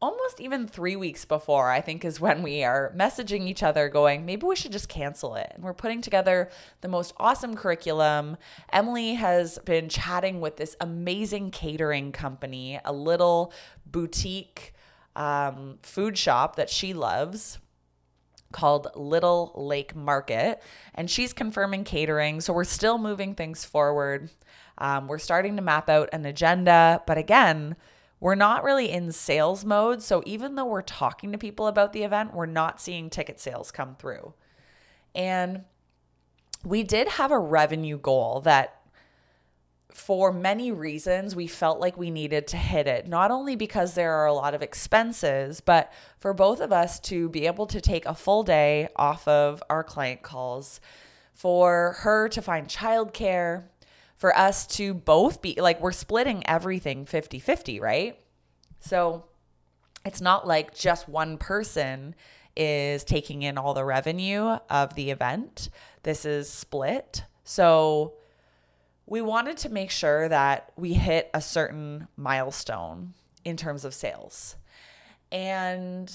almost 0.00 0.40
even 0.40 0.66
three 0.66 0.96
weeks 0.96 1.24
before, 1.24 1.70
I 1.70 1.80
think, 1.80 2.04
is 2.04 2.20
when 2.20 2.42
we 2.42 2.62
are 2.62 2.92
messaging 2.96 3.48
each 3.48 3.62
other 3.62 3.88
going, 3.88 4.24
maybe 4.24 4.46
we 4.46 4.56
should 4.56 4.72
just 4.72 4.88
cancel 4.88 5.34
it. 5.34 5.50
And 5.54 5.64
we're 5.64 5.74
putting 5.74 6.00
together 6.00 6.50
the 6.80 6.88
most 6.88 7.12
awesome 7.16 7.56
curriculum. 7.56 8.36
Emily 8.72 9.14
has 9.14 9.58
been 9.64 9.88
chatting 9.88 10.40
with 10.40 10.56
this 10.56 10.76
amazing 10.80 11.50
catering 11.50 12.12
company, 12.12 12.80
a 12.84 12.92
little 12.92 13.52
boutique 13.86 14.72
um, 15.16 15.78
food 15.82 16.16
shop 16.16 16.56
that 16.56 16.70
she 16.70 16.94
loves 16.94 17.58
called 18.52 18.88
Little 18.94 19.52
Lake 19.56 19.94
Market. 19.96 20.62
And 20.94 21.10
she's 21.10 21.32
confirming 21.32 21.84
catering. 21.84 22.40
So 22.40 22.52
we're 22.52 22.64
still 22.64 22.98
moving 22.98 23.34
things 23.34 23.64
forward. 23.64 24.30
Um, 24.78 25.08
we're 25.08 25.18
starting 25.18 25.56
to 25.56 25.62
map 25.62 25.90
out 25.90 26.08
an 26.12 26.24
agenda. 26.24 27.02
But 27.06 27.18
again, 27.18 27.76
we're 28.20 28.34
not 28.34 28.64
really 28.64 28.90
in 28.90 29.12
sales 29.12 29.64
mode. 29.64 30.02
So 30.02 30.22
even 30.26 30.54
though 30.54 30.66
we're 30.66 30.82
talking 30.82 31.32
to 31.32 31.38
people 31.38 31.66
about 31.66 31.92
the 31.92 32.02
event, 32.02 32.34
we're 32.34 32.46
not 32.46 32.80
seeing 32.80 33.10
ticket 33.10 33.38
sales 33.40 33.70
come 33.70 33.96
through. 33.96 34.34
And 35.14 35.64
we 36.64 36.82
did 36.82 37.08
have 37.08 37.30
a 37.30 37.38
revenue 37.38 37.98
goal 37.98 38.40
that 38.40 38.74
for 39.90 40.32
many 40.32 40.70
reasons, 40.70 41.34
we 41.34 41.46
felt 41.46 41.80
like 41.80 41.96
we 41.96 42.10
needed 42.10 42.46
to 42.48 42.56
hit 42.56 42.86
it. 42.86 43.08
Not 43.08 43.30
only 43.30 43.56
because 43.56 43.94
there 43.94 44.12
are 44.12 44.26
a 44.26 44.32
lot 44.32 44.54
of 44.54 44.62
expenses, 44.62 45.60
but 45.60 45.92
for 46.18 46.34
both 46.34 46.60
of 46.60 46.72
us 46.72 47.00
to 47.00 47.28
be 47.30 47.46
able 47.46 47.66
to 47.66 47.80
take 47.80 48.06
a 48.06 48.14
full 48.14 48.42
day 48.42 48.88
off 48.96 49.26
of 49.26 49.62
our 49.68 49.82
client 49.82 50.22
calls, 50.22 50.80
for 51.38 51.96
her 52.00 52.28
to 52.28 52.42
find 52.42 52.66
childcare, 52.66 53.64
for 54.18 54.36
us 54.36 54.66
to 54.66 54.92
both 54.92 55.40
be 55.40 55.54
like 55.58 55.80
we're 55.80 55.92
splitting 55.92 56.46
everything 56.46 57.06
50-50, 57.06 57.80
right? 57.80 58.18
So 58.80 59.24
it's 60.04 60.20
not 60.20 60.46
like 60.46 60.74
just 60.74 61.08
one 61.08 61.38
person 61.38 62.14
is 62.56 63.04
taking 63.04 63.42
in 63.42 63.56
all 63.56 63.72
the 63.72 63.84
revenue 63.84 64.58
of 64.68 64.94
the 64.94 65.10
event. 65.10 65.70
This 66.02 66.24
is 66.24 66.50
split. 66.50 67.22
So 67.44 68.14
we 69.06 69.22
wanted 69.22 69.56
to 69.58 69.68
make 69.68 69.90
sure 69.90 70.28
that 70.28 70.72
we 70.76 70.94
hit 70.94 71.30
a 71.32 71.40
certain 71.40 72.08
milestone 72.16 73.14
in 73.44 73.56
terms 73.56 73.84
of 73.84 73.94
sales. 73.94 74.56
And 75.30 76.12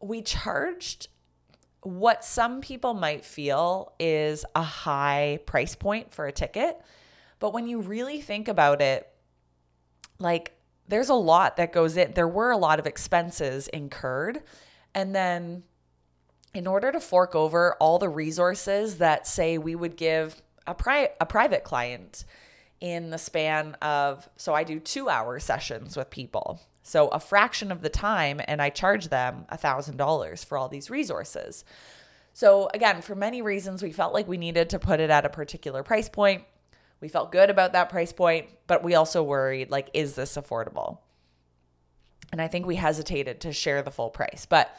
we 0.00 0.22
charged 0.22 1.08
what 1.82 2.24
some 2.24 2.60
people 2.60 2.94
might 2.94 3.24
feel 3.24 3.92
is 3.98 4.44
a 4.54 4.62
high 4.62 5.38
price 5.46 5.74
point 5.74 6.12
for 6.12 6.26
a 6.26 6.32
ticket. 6.32 6.80
But 7.38 7.52
when 7.52 7.66
you 7.66 7.80
really 7.80 8.20
think 8.20 8.48
about 8.48 8.82
it, 8.82 9.08
like 10.18 10.52
there's 10.88 11.08
a 11.08 11.14
lot 11.14 11.56
that 11.56 11.72
goes 11.72 11.96
in. 11.96 12.12
There 12.12 12.28
were 12.28 12.50
a 12.50 12.56
lot 12.56 12.78
of 12.78 12.86
expenses 12.86 13.68
incurred. 13.68 14.42
And 14.94 15.14
then 15.14 15.62
in 16.54 16.66
order 16.66 16.90
to 16.90 17.00
fork 17.00 17.34
over 17.34 17.74
all 17.74 17.98
the 17.98 18.08
resources 18.08 18.98
that 18.98 19.26
say 19.26 19.58
we 19.58 19.74
would 19.74 19.96
give 19.96 20.42
a, 20.66 20.74
pri- 20.74 21.10
a 21.20 21.26
private 21.26 21.62
client 21.62 22.24
in 22.80 23.10
the 23.10 23.18
span 23.18 23.74
of, 23.82 24.28
so 24.36 24.54
I 24.54 24.64
do 24.64 24.80
two 24.80 25.08
hour 25.08 25.38
sessions 25.38 25.96
with 25.96 26.10
people. 26.10 26.60
So 26.88 27.08
a 27.08 27.20
fraction 27.20 27.70
of 27.70 27.82
the 27.82 27.90
time, 27.90 28.40
and 28.48 28.62
I 28.62 28.70
charge 28.70 29.08
them 29.08 29.44
$1,000 29.52 30.44
for 30.46 30.56
all 30.56 30.70
these 30.70 30.88
resources. 30.88 31.62
So 32.32 32.70
again, 32.72 33.02
for 33.02 33.14
many 33.14 33.42
reasons, 33.42 33.82
we 33.82 33.92
felt 33.92 34.14
like 34.14 34.26
we 34.26 34.38
needed 34.38 34.70
to 34.70 34.78
put 34.78 34.98
it 34.98 35.10
at 35.10 35.26
a 35.26 35.28
particular 35.28 35.82
price 35.82 36.08
point. 36.08 36.44
We 37.02 37.08
felt 37.08 37.30
good 37.30 37.50
about 37.50 37.74
that 37.74 37.90
price 37.90 38.12
point, 38.12 38.46
but 38.66 38.82
we 38.82 38.94
also 38.94 39.22
worried 39.22 39.70
like, 39.70 39.90
is 39.92 40.14
this 40.14 40.38
affordable? 40.38 41.00
And 42.32 42.40
I 42.40 42.48
think 42.48 42.64
we 42.64 42.76
hesitated 42.76 43.42
to 43.42 43.52
share 43.52 43.82
the 43.82 43.90
full 43.90 44.08
price. 44.08 44.46
But 44.48 44.74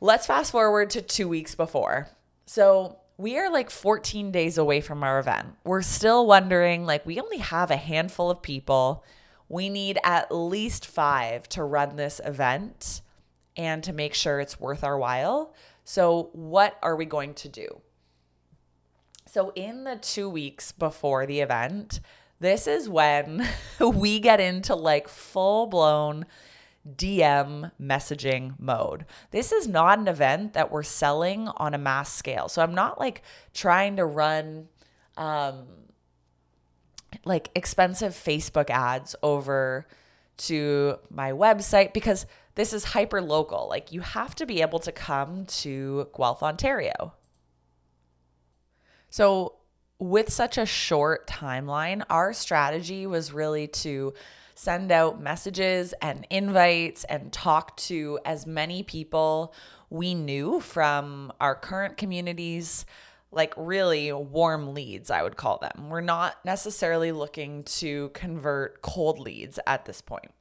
let's 0.00 0.26
fast 0.26 0.52
forward 0.52 0.90
to 0.90 1.00
two 1.00 1.28
weeks 1.28 1.54
before. 1.54 2.08
So 2.44 2.98
we 3.16 3.38
are 3.38 3.50
like 3.50 3.70
14 3.70 4.32
days 4.32 4.58
away 4.58 4.82
from 4.82 5.02
our 5.02 5.18
event. 5.18 5.48
We're 5.64 5.80
still 5.80 6.26
wondering, 6.26 6.84
like, 6.84 7.06
we 7.06 7.18
only 7.20 7.38
have 7.38 7.70
a 7.70 7.76
handful 7.76 8.30
of 8.30 8.42
people. 8.42 9.02
We 9.50 9.68
need 9.68 9.98
at 10.04 10.30
least 10.30 10.86
five 10.86 11.48
to 11.50 11.64
run 11.64 11.96
this 11.96 12.20
event 12.24 13.02
and 13.56 13.82
to 13.82 13.92
make 13.92 14.14
sure 14.14 14.38
it's 14.38 14.60
worth 14.60 14.84
our 14.84 14.96
while. 14.96 15.52
So, 15.82 16.30
what 16.32 16.78
are 16.84 16.94
we 16.94 17.04
going 17.04 17.34
to 17.34 17.48
do? 17.48 17.80
So, 19.26 19.52
in 19.56 19.82
the 19.82 19.96
two 19.96 20.28
weeks 20.28 20.70
before 20.70 21.26
the 21.26 21.40
event, 21.40 21.98
this 22.38 22.68
is 22.68 22.88
when 22.88 23.44
we 23.80 24.20
get 24.20 24.38
into 24.38 24.76
like 24.76 25.08
full 25.08 25.66
blown 25.66 26.26
DM 26.88 27.72
messaging 27.82 28.54
mode. 28.56 29.04
This 29.32 29.50
is 29.50 29.66
not 29.66 29.98
an 29.98 30.06
event 30.06 30.52
that 30.52 30.70
we're 30.70 30.84
selling 30.84 31.48
on 31.48 31.74
a 31.74 31.78
mass 31.78 32.12
scale. 32.12 32.48
So, 32.48 32.62
I'm 32.62 32.74
not 32.74 33.00
like 33.00 33.22
trying 33.52 33.96
to 33.96 34.04
run 34.04 34.68
um, 35.16 35.66
like 37.24 37.50
expensive 37.54 38.12
Facebook 38.12 38.70
ads 38.70 39.14
over 39.22 39.86
to 40.38 40.96
my 41.10 41.32
website 41.32 41.92
because 41.92 42.26
this 42.54 42.72
is 42.72 42.84
hyper 42.84 43.20
local. 43.20 43.68
Like 43.68 43.92
you 43.92 44.00
have 44.00 44.34
to 44.36 44.46
be 44.46 44.62
able 44.62 44.78
to 44.80 44.92
come 44.92 45.46
to 45.46 46.08
Guelph, 46.16 46.42
Ontario. 46.42 47.14
So, 49.10 49.56
with 49.98 50.32
such 50.32 50.56
a 50.56 50.64
short 50.64 51.26
timeline, 51.26 52.02
our 52.08 52.32
strategy 52.32 53.06
was 53.06 53.34
really 53.34 53.66
to 53.66 54.14
send 54.54 54.90
out 54.90 55.20
messages 55.20 55.92
and 56.00 56.26
invites 56.30 57.04
and 57.04 57.32
talk 57.32 57.76
to 57.76 58.18
as 58.24 58.46
many 58.46 58.82
people 58.82 59.54
we 59.90 60.14
knew 60.14 60.60
from 60.60 61.32
our 61.40 61.54
current 61.54 61.96
communities 61.96 62.86
like 63.32 63.54
really 63.56 64.12
warm 64.12 64.74
leads, 64.74 65.10
I 65.10 65.22
would 65.22 65.36
call 65.36 65.58
them. 65.58 65.88
We're 65.88 66.00
not 66.00 66.36
necessarily 66.44 67.12
looking 67.12 67.64
to 67.64 68.10
convert 68.10 68.82
cold 68.82 69.18
leads 69.18 69.58
at 69.66 69.84
this 69.84 70.00
point. 70.00 70.32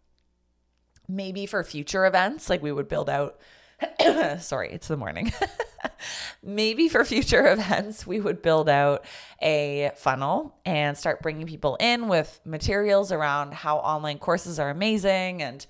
Maybe 1.07 1.45
for 1.45 1.63
future 1.63 2.05
events, 2.05 2.49
like 2.49 2.61
we 2.61 2.71
would 2.71 2.87
build 2.87 3.09
out 3.09 3.39
Sorry, 4.39 4.71
it's 4.71 4.87
the 4.87 4.97
morning. 4.97 5.31
Maybe 6.43 6.89
for 6.89 7.03
future 7.05 7.47
events, 7.51 8.05
we 8.05 8.19
would 8.19 8.41
build 8.41 8.69
out 8.69 9.05
a 9.41 9.91
funnel 9.95 10.55
and 10.65 10.97
start 10.97 11.21
bringing 11.21 11.47
people 11.47 11.77
in 11.79 12.07
with 12.07 12.39
materials 12.45 13.11
around 13.11 13.53
how 13.53 13.77
online 13.77 14.19
courses 14.19 14.59
are 14.59 14.69
amazing 14.69 15.41
and 15.41 15.65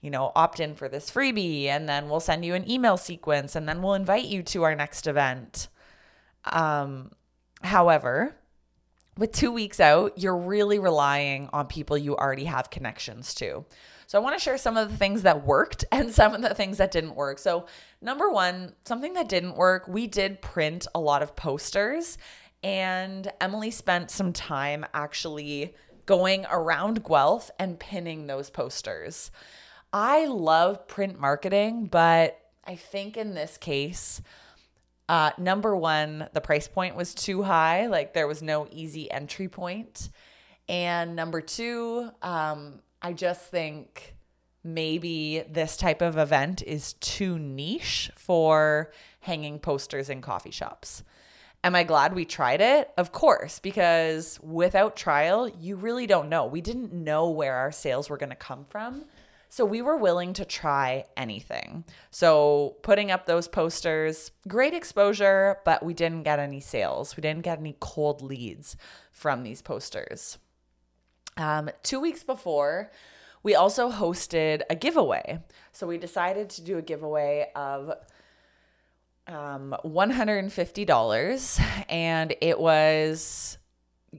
you 0.00 0.10
know, 0.10 0.32
opt 0.34 0.60
in 0.60 0.74
for 0.74 0.88
this 0.88 1.10
freebie 1.10 1.66
and 1.66 1.86
then 1.86 2.08
we'll 2.08 2.20
send 2.20 2.42
you 2.42 2.54
an 2.54 2.68
email 2.70 2.96
sequence 2.96 3.54
and 3.54 3.68
then 3.68 3.82
we'll 3.82 3.92
invite 3.92 4.24
you 4.24 4.42
to 4.42 4.62
our 4.62 4.74
next 4.74 5.06
event. 5.06 5.68
Um, 6.44 7.12
however, 7.62 8.34
with 9.18 9.32
two 9.32 9.52
weeks 9.52 9.80
out, 9.80 10.18
you're 10.18 10.36
really 10.36 10.78
relying 10.78 11.48
on 11.52 11.66
people 11.66 11.98
you 11.98 12.16
already 12.16 12.44
have 12.44 12.70
connections 12.70 13.34
to. 13.34 13.64
So 14.06 14.18
I 14.18 14.22
want 14.22 14.36
to 14.36 14.42
share 14.42 14.58
some 14.58 14.76
of 14.76 14.90
the 14.90 14.96
things 14.96 15.22
that 15.22 15.46
worked 15.46 15.84
and 15.92 16.12
some 16.12 16.34
of 16.34 16.42
the 16.42 16.54
things 16.54 16.78
that 16.78 16.90
didn't 16.90 17.14
work. 17.14 17.38
So, 17.38 17.66
number 18.00 18.30
one, 18.30 18.74
something 18.84 19.14
that 19.14 19.28
didn't 19.28 19.56
work, 19.56 19.86
we 19.86 20.06
did 20.06 20.42
print 20.42 20.86
a 20.94 21.00
lot 21.00 21.22
of 21.22 21.36
posters, 21.36 22.18
and 22.62 23.30
Emily 23.40 23.70
spent 23.70 24.10
some 24.10 24.32
time 24.32 24.84
actually 24.92 25.74
going 26.06 26.44
around 26.50 27.04
Guelph 27.04 27.50
and 27.58 27.78
pinning 27.78 28.26
those 28.26 28.50
posters. 28.50 29.30
I 29.92 30.26
love 30.26 30.88
print 30.88 31.20
marketing, 31.20 31.86
but 31.86 32.40
I 32.64 32.74
think 32.76 33.16
in 33.16 33.34
this 33.34 33.56
case, 33.56 34.22
uh, 35.10 35.32
number 35.38 35.74
one, 35.74 36.28
the 36.34 36.40
price 36.40 36.68
point 36.68 36.94
was 36.94 37.16
too 37.16 37.42
high. 37.42 37.88
Like 37.88 38.14
there 38.14 38.28
was 38.28 38.42
no 38.42 38.68
easy 38.70 39.10
entry 39.10 39.48
point. 39.48 40.08
And 40.68 41.16
number 41.16 41.40
two, 41.40 42.12
um, 42.22 42.78
I 43.02 43.12
just 43.12 43.50
think 43.50 44.14
maybe 44.62 45.42
this 45.50 45.76
type 45.76 46.00
of 46.00 46.16
event 46.16 46.62
is 46.62 46.92
too 46.92 47.40
niche 47.40 48.12
for 48.14 48.92
hanging 49.18 49.58
posters 49.58 50.10
in 50.10 50.20
coffee 50.20 50.52
shops. 50.52 51.02
Am 51.64 51.74
I 51.74 51.82
glad 51.82 52.14
we 52.14 52.24
tried 52.24 52.60
it? 52.60 52.92
Of 52.96 53.10
course, 53.10 53.58
because 53.58 54.38
without 54.40 54.94
trial, 54.94 55.48
you 55.48 55.74
really 55.74 56.06
don't 56.06 56.28
know. 56.28 56.46
We 56.46 56.60
didn't 56.60 56.92
know 56.92 57.30
where 57.30 57.56
our 57.56 57.72
sales 57.72 58.08
were 58.08 58.16
going 58.16 58.30
to 58.30 58.36
come 58.36 58.64
from. 58.70 59.06
So 59.50 59.64
we 59.64 59.82
were 59.82 59.96
willing 59.96 60.32
to 60.34 60.44
try 60.44 61.06
anything. 61.16 61.84
So 62.12 62.76
putting 62.82 63.10
up 63.10 63.26
those 63.26 63.48
posters, 63.48 64.30
great 64.46 64.74
exposure, 64.74 65.58
but 65.64 65.82
we 65.82 65.92
didn't 65.92 66.22
get 66.22 66.38
any 66.38 66.60
sales. 66.60 67.16
We 67.16 67.20
didn't 67.20 67.42
get 67.42 67.58
any 67.58 67.76
cold 67.80 68.22
leads 68.22 68.76
from 69.10 69.42
these 69.42 69.60
posters. 69.60 70.38
Um, 71.36 71.68
two 71.82 71.98
weeks 71.98 72.22
before, 72.22 72.92
we 73.42 73.56
also 73.56 73.90
hosted 73.90 74.62
a 74.70 74.76
giveaway. 74.76 75.40
So 75.72 75.84
we 75.84 75.98
decided 75.98 76.48
to 76.50 76.62
do 76.62 76.78
a 76.78 76.82
giveaway 76.82 77.50
of 77.56 77.92
um, 79.26 79.74
$150, 79.84 81.60
and 81.88 82.34
it 82.40 82.60
was 82.60 83.58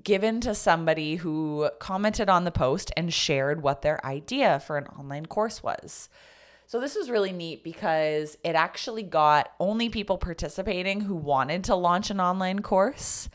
given 0.03 0.39
to 0.41 0.55
somebody 0.55 1.15
who 1.15 1.69
commented 1.79 2.29
on 2.29 2.43
the 2.43 2.51
post 2.51 2.91
and 2.95 3.13
shared 3.13 3.61
what 3.61 3.81
their 3.81 4.03
idea 4.05 4.59
for 4.59 4.77
an 4.77 4.87
online 4.87 5.25
course 5.25 5.61
was. 5.61 6.09
So 6.65 6.79
this 6.79 6.95
was 6.95 7.09
really 7.09 7.33
neat 7.33 7.63
because 7.63 8.37
it 8.45 8.55
actually 8.55 9.03
got 9.03 9.51
only 9.59 9.89
people 9.89 10.17
participating 10.17 11.01
who 11.01 11.15
wanted 11.15 11.65
to 11.65 11.75
launch 11.75 12.09
an 12.09 12.21
online 12.21 12.61
course. 12.61 13.29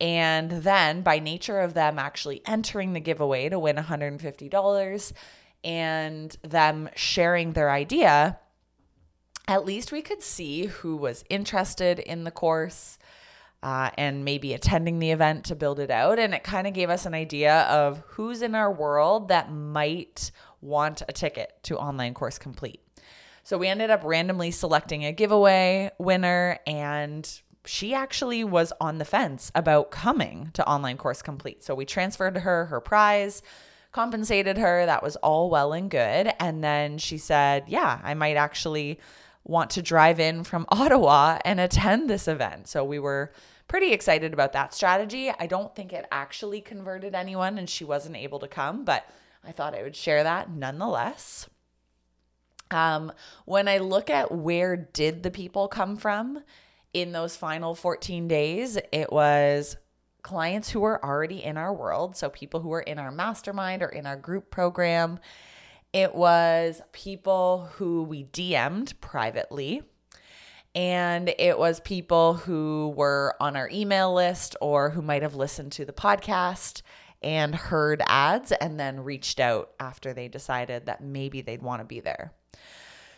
And 0.00 0.50
then, 0.50 1.02
by 1.02 1.18
nature 1.18 1.58
of 1.58 1.74
them 1.74 1.98
actually 1.98 2.40
entering 2.46 2.92
the 2.92 3.00
giveaway 3.00 3.48
to 3.48 3.58
win 3.58 3.74
$150 3.74 5.12
and 5.64 6.36
them 6.42 6.88
sharing 6.94 7.52
their 7.52 7.68
idea, 7.68 8.38
at 9.48 9.64
least 9.64 9.90
we 9.90 10.02
could 10.02 10.22
see 10.22 10.66
who 10.66 10.96
was 10.96 11.24
interested 11.28 11.98
in 11.98 12.22
the 12.22 12.30
course 12.30 12.96
uh, 13.62 13.90
and 13.98 14.24
maybe 14.24 14.54
attending 14.54 14.98
the 14.98 15.10
event 15.10 15.44
to 15.46 15.56
build 15.56 15.80
it 15.80 15.90
out. 15.90 16.18
And 16.18 16.34
it 16.34 16.44
kind 16.44 16.66
of 16.66 16.74
gave 16.74 16.90
us 16.90 17.06
an 17.06 17.14
idea 17.14 17.62
of 17.62 18.02
who's 18.08 18.42
in 18.42 18.54
our 18.54 18.72
world 18.72 19.28
that 19.28 19.52
might 19.52 20.30
want 20.60 21.02
a 21.08 21.12
ticket 21.12 21.52
to 21.64 21.78
Online 21.78 22.14
Course 22.14 22.38
Complete. 22.38 22.80
So 23.42 23.56
we 23.56 23.68
ended 23.68 23.90
up 23.90 24.02
randomly 24.04 24.50
selecting 24.50 25.04
a 25.04 25.12
giveaway 25.12 25.90
winner 25.98 26.58
and 26.66 27.40
she 27.64 27.94
actually 27.94 28.44
was 28.44 28.72
on 28.80 28.98
the 28.98 29.04
fence 29.04 29.50
about 29.54 29.90
coming 29.90 30.50
to 30.54 30.66
Online 30.66 30.96
Course 30.96 31.22
Complete. 31.22 31.62
So 31.64 31.74
we 31.74 31.84
transferred 31.84 32.36
her 32.38 32.66
her 32.66 32.80
prize, 32.80 33.42
compensated 33.92 34.58
her. 34.58 34.86
That 34.86 35.02
was 35.02 35.16
all 35.16 35.50
well 35.50 35.72
and 35.72 35.90
good. 35.90 36.32
And 36.38 36.62
then 36.62 36.98
she 36.98 37.18
said, 37.18 37.64
Yeah, 37.68 38.00
I 38.02 38.14
might 38.14 38.36
actually 38.36 39.00
want 39.48 39.70
to 39.70 39.82
drive 39.82 40.20
in 40.20 40.44
from 40.44 40.66
Ottawa 40.70 41.40
and 41.44 41.58
attend 41.58 42.08
this 42.08 42.28
event. 42.28 42.68
So 42.68 42.84
we 42.84 43.00
were 43.00 43.32
pretty 43.66 43.92
excited 43.92 44.32
about 44.32 44.52
that 44.52 44.72
strategy. 44.72 45.32
I 45.36 45.48
don't 45.48 45.74
think 45.74 45.92
it 45.92 46.06
actually 46.12 46.60
converted 46.60 47.14
anyone 47.14 47.58
and 47.58 47.68
she 47.68 47.84
wasn't 47.84 48.16
able 48.16 48.38
to 48.38 48.48
come, 48.48 48.84
but 48.84 49.04
I 49.44 49.50
thought 49.50 49.74
I 49.74 49.82
would 49.82 49.96
share 49.96 50.22
that 50.22 50.50
nonetheless. 50.50 51.48
Um, 52.70 53.12
when 53.46 53.66
I 53.66 53.78
look 53.78 54.10
at 54.10 54.30
where 54.30 54.76
did 54.76 55.22
the 55.22 55.30
people 55.30 55.68
come 55.68 55.96
from, 55.96 56.44
in 56.92 57.12
those 57.12 57.36
final 57.36 57.74
14 57.74 58.28
days, 58.28 58.78
it 58.92 59.12
was 59.12 59.76
clients 60.22 60.70
who 60.70 60.80
were 60.80 61.04
already 61.04 61.42
in 61.42 61.56
our 61.56 61.72
world. 61.72 62.16
So 62.16 62.28
people 62.28 62.60
who 62.60 62.68
were 62.68 62.80
in 62.80 62.98
our 62.98 63.10
mastermind 63.10 63.82
or 63.82 63.88
in 63.88 64.06
our 64.06 64.16
group 64.16 64.50
program. 64.50 65.18
It 65.92 66.14
was 66.14 66.82
people 66.92 67.70
who 67.74 68.02
we 68.02 68.24
DM'd 68.24 69.00
privately. 69.00 69.82
And 70.74 71.34
it 71.38 71.58
was 71.58 71.80
people 71.80 72.34
who 72.34 72.92
were 72.96 73.34
on 73.40 73.56
our 73.56 73.68
email 73.72 74.14
list 74.14 74.54
or 74.60 74.90
who 74.90 75.02
might 75.02 75.22
have 75.22 75.34
listened 75.34 75.72
to 75.72 75.84
the 75.84 75.92
podcast 75.92 76.82
and 77.22 77.54
heard 77.54 78.02
ads 78.06 78.52
and 78.52 78.78
then 78.78 79.00
reached 79.00 79.40
out 79.40 79.70
after 79.80 80.12
they 80.12 80.28
decided 80.28 80.86
that 80.86 81.02
maybe 81.02 81.40
they'd 81.40 81.62
want 81.62 81.80
to 81.80 81.84
be 81.84 82.00
there. 82.00 82.32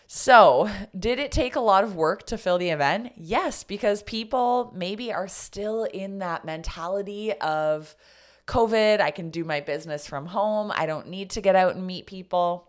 So, 0.06 0.68
did 0.98 1.20
it 1.20 1.30
take 1.30 1.54
a 1.54 1.60
lot 1.60 1.84
of 1.84 1.94
work 1.94 2.26
to 2.26 2.38
fill 2.38 2.58
the 2.58 2.70
event? 2.70 3.12
Yes, 3.16 3.62
because 3.62 4.02
people 4.02 4.72
maybe 4.74 5.12
are 5.12 5.28
still 5.28 5.84
in 5.84 6.18
that 6.18 6.44
mentality 6.44 7.32
of 7.34 7.94
COVID, 8.46 9.00
I 9.00 9.10
can 9.10 9.30
do 9.30 9.44
my 9.44 9.60
business 9.60 10.06
from 10.06 10.26
home, 10.26 10.72
I 10.74 10.86
don't 10.86 11.08
need 11.08 11.30
to 11.30 11.40
get 11.40 11.56
out 11.56 11.74
and 11.74 11.86
meet 11.86 12.06
people. 12.06 12.66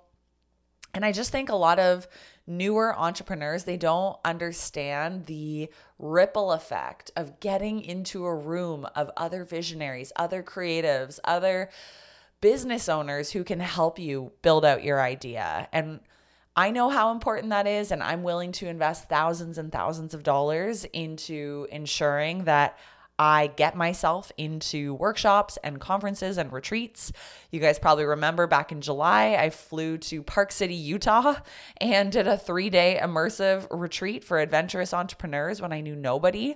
And 0.93 1.05
I 1.05 1.11
just 1.11 1.31
think 1.31 1.49
a 1.49 1.55
lot 1.55 1.79
of 1.79 2.07
newer 2.45 2.97
entrepreneurs, 2.97 3.63
they 3.63 3.77
don't 3.77 4.17
understand 4.25 5.25
the 5.25 5.69
ripple 5.97 6.51
effect 6.51 7.11
of 7.15 7.39
getting 7.39 7.81
into 7.81 8.25
a 8.25 8.35
room 8.35 8.85
of 8.95 9.09
other 9.15 9.45
visionaries, 9.45 10.11
other 10.15 10.43
creatives, 10.43 11.19
other 11.23 11.69
business 12.41 12.89
owners 12.89 13.31
who 13.31 13.43
can 13.43 13.59
help 13.59 13.99
you 13.99 14.31
build 14.41 14.65
out 14.65 14.83
your 14.83 14.99
idea. 15.01 15.67
And 15.71 16.01
I 16.55 16.71
know 16.71 16.89
how 16.89 17.11
important 17.11 17.51
that 17.51 17.67
is, 17.67 17.91
and 17.91 18.03
I'm 18.03 18.23
willing 18.23 18.51
to 18.53 18.67
invest 18.67 19.07
thousands 19.07 19.57
and 19.57 19.71
thousands 19.71 20.13
of 20.13 20.23
dollars 20.23 20.83
into 20.85 21.67
ensuring 21.71 22.43
that 22.43 22.77
I 23.21 23.51
get 23.55 23.75
myself 23.75 24.31
into 24.35 24.95
workshops 24.95 25.59
and 25.63 25.79
conferences 25.79 26.39
and 26.39 26.51
retreats. 26.51 27.11
You 27.51 27.59
guys 27.59 27.77
probably 27.77 28.05
remember 28.05 28.47
back 28.47 28.71
in 28.71 28.81
July, 28.81 29.35
I 29.35 29.51
flew 29.51 29.99
to 29.99 30.23
Park 30.23 30.51
City, 30.51 30.73
Utah, 30.73 31.35
and 31.77 32.11
did 32.11 32.25
a 32.25 32.35
three 32.35 32.71
day 32.71 32.99
immersive 32.99 33.67
retreat 33.69 34.23
for 34.23 34.39
adventurous 34.39 34.91
entrepreneurs 34.91 35.61
when 35.61 35.71
I 35.71 35.81
knew 35.81 35.95
nobody. 35.95 36.55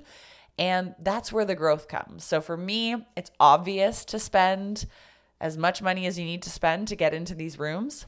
And 0.58 0.96
that's 0.98 1.32
where 1.32 1.46
the 1.46 1.54
growth 1.54 1.88
comes. 1.88 2.24
So 2.24 2.42
for 2.42 2.58
me, 2.58 2.96
it's 3.16 3.30
obvious 3.40 4.04
to 4.06 4.18
spend 4.18 4.88
as 5.40 5.60
much 5.60 5.84
money 5.84 6.08
as 6.08 6.18
you 6.18 6.26
need 6.26 6.42
to 6.42 6.50
spend 6.50 6.88
to 6.88 6.96
get 6.96 7.14
into 7.14 7.36
these 7.36 7.60
rooms 7.60 8.08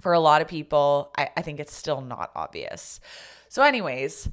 for 0.00 0.12
a 0.12 0.20
lot 0.20 0.42
of 0.42 0.46
people, 0.46 1.10
I, 1.18 1.30
I 1.36 1.42
think 1.42 1.58
it's 1.58 1.74
still 1.74 2.02
not 2.02 2.30
obvious. 2.36 3.00
So, 3.48 3.64
anyways, 3.64 4.30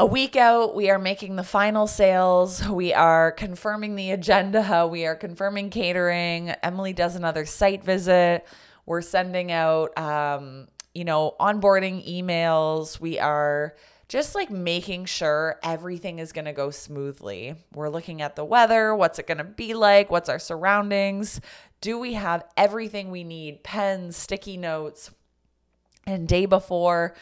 a 0.00 0.06
week 0.06 0.34
out, 0.34 0.74
we 0.74 0.88
are 0.88 0.98
making 0.98 1.36
the 1.36 1.44
final 1.44 1.86
sales. 1.86 2.66
We 2.66 2.94
are 2.94 3.32
confirming 3.32 3.96
the 3.96 4.12
agenda. 4.12 4.88
We 4.90 5.04
are 5.04 5.14
confirming 5.14 5.68
catering. 5.68 6.48
Emily 6.62 6.94
does 6.94 7.16
another 7.16 7.44
site 7.44 7.84
visit. 7.84 8.46
We're 8.86 9.02
sending 9.02 9.52
out, 9.52 9.96
um, 9.98 10.68
you 10.94 11.04
know, 11.04 11.34
onboarding 11.38 12.08
emails. 12.10 12.98
We 12.98 13.18
are 13.18 13.74
just 14.08 14.34
like 14.34 14.50
making 14.50 15.04
sure 15.04 15.60
everything 15.62 16.18
is 16.18 16.32
going 16.32 16.46
to 16.46 16.54
go 16.54 16.70
smoothly. 16.70 17.56
We're 17.74 17.90
looking 17.90 18.22
at 18.22 18.36
the 18.36 18.44
weather. 18.44 18.94
What's 18.94 19.18
it 19.18 19.26
going 19.26 19.36
to 19.36 19.44
be 19.44 19.74
like? 19.74 20.10
What's 20.10 20.30
our 20.30 20.38
surroundings? 20.38 21.42
Do 21.82 21.98
we 21.98 22.14
have 22.14 22.42
everything 22.56 23.10
we 23.10 23.22
need? 23.22 23.64
Pens, 23.64 24.16
sticky 24.16 24.56
notes. 24.56 25.10
And 26.06 26.26
day 26.26 26.46
before, 26.46 27.14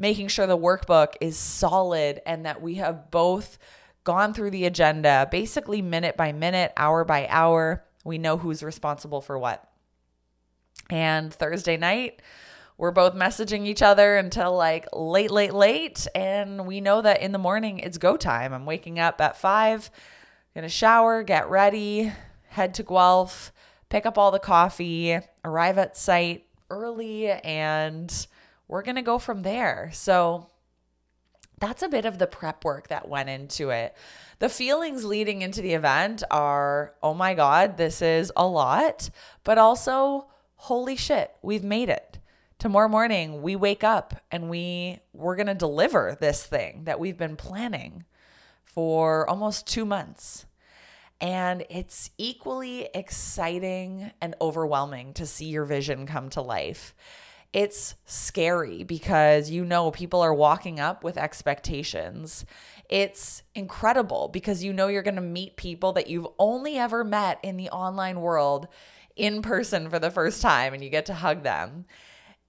making 0.00 0.28
sure 0.28 0.46
the 0.46 0.58
workbook 0.58 1.12
is 1.20 1.36
solid 1.36 2.22
and 2.24 2.46
that 2.46 2.62
we 2.62 2.76
have 2.76 3.10
both 3.10 3.58
gone 4.02 4.32
through 4.32 4.50
the 4.50 4.64
agenda, 4.64 5.28
basically 5.30 5.82
minute 5.82 6.16
by 6.16 6.32
minute, 6.32 6.72
hour 6.76 7.04
by 7.04 7.28
hour. 7.28 7.84
We 8.02 8.16
know 8.16 8.38
who's 8.38 8.62
responsible 8.62 9.20
for 9.20 9.38
what. 9.38 9.70
And 10.88 11.32
Thursday 11.32 11.76
night, 11.76 12.22
we're 12.78 12.92
both 12.92 13.14
messaging 13.14 13.66
each 13.66 13.82
other 13.82 14.16
until 14.16 14.56
like 14.56 14.86
late, 14.94 15.30
late, 15.30 15.52
late. 15.52 16.06
And 16.14 16.66
we 16.66 16.80
know 16.80 17.02
that 17.02 17.20
in 17.20 17.32
the 17.32 17.38
morning 17.38 17.78
it's 17.78 17.98
go 17.98 18.16
time. 18.16 18.54
I'm 18.54 18.64
waking 18.64 18.98
up 18.98 19.20
at 19.20 19.36
five, 19.36 19.90
gonna 20.54 20.70
shower, 20.70 21.22
get 21.22 21.50
ready, 21.50 22.10
head 22.48 22.72
to 22.74 22.82
Guelph, 22.82 23.52
pick 23.90 24.06
up 24.06 24.16
all 24.16 24.30
the 24.30 24.38
coffee, 24.38 25.18
arrive 25.44 25.76
at 25.76 25.94
site 25.94 26.46
early, 26.70 27.30
and 27.30 28.26
we're 28.70 28.82
gonna 28.82 29.02
go 29.02 29.18
from 29.18 29.42
there. 29.42 29.90
So 29.92 30.48
that's 31.60 31.82
a 31.82 31.88
bit 31.88 32.06
of 32.06 32.18
the 32.18 32.26
prep 32.26 32.64
work 32.64 32.88
that 32.88 33.08
went 33.08 33.28
into 33.28 33.70
it. 33.70 33.94
The 34.38 34.48
feelings 34.48 35.04
leading 35.04 35.42
into 35.42 35.60
the 35.60 35.74
event 35.74 36.22
are, 36.30 36.94
oh 37.02 37.12
my 37.12 37.34
God, 37.34 37.76
this 37.76 38.00
is 38.00 38.32
a 38.34 38.46
lot, 38.46 39.10
but 39.44 39.58
also, 39.58 40.28
holy 40.56 40.96
shit, 40.96 41.30
we've 41.42 41.64
made 41.64 41.90
it 41.90 42.18
tomorrow 42.60 42.88
morning 42.88 43.40
we 43.40 43.56
wake 43.56 43.82
up 43.82 44.22
and 44.30 44.50
we 44.50 44.98
we're 45.14 45.34
going 45.34 45.46
to 45.46 45.54
deliver 45.54 46.16
this 46.20 46.44
thing 46.44 46.84
that 46.84 47.00
we've 47.00 47.16
been 47.16 47.34
planning 47.34 48.04
for 48.64 49.28
almost 49.28 49.66
2 49.66 49.84
months. 49.84 50.46
And 51.22 51.64
it's 51.68 52.10
equally 52.18 52.88
exciting 52.94 54.12
and 54.20 54.34
overwhelming 54.40 55.14
to 55.14 55.26
see 55.26 55.46
your 55.46 55.64
vision 55.64 56.06
come 56.06 56.28
to 56.30 56.42
life. 56.42 56.94
It's 57.52 57.96
scary 58.04 58.84
because 58.84 59.50
you 59.50 59.64
know 59.64 59.90
people 59.90 60.20
are 60.20 60.34
walking 60.34 60.78
up 60.78 61.02
with 61.02 61.16
expectations. 61.16 62.44
It's 62.88 63.42
incredible 63.54 64.28
because 64.28 64.62
you 64.62 64.72
know 64.72 64.88
you're 64.88 65.02
going 65.02 65.16
to 65.16 65.20
meet 65.20 65.56
people 65.56 65.92
that 65.94 66.08
you've 66.08 66.28
only 66.38 66.76
ever 66.78 67.02
met 67.02 67.40
in 67.42 67.56
the 67.56 67.70
online 67.70 68.20
world 68.20 68.68
in 69.16 69.42
person 69.42 69.90
for 69.90 69.98
the 69.98 70.10
first 70.10 70.40
time 70.40 70.72
and 70.72 70.82
you 70.82 70.90
get 70.90 71.06
to 71.06 71.14
hug 71.14 71.42
them 71.42 71.84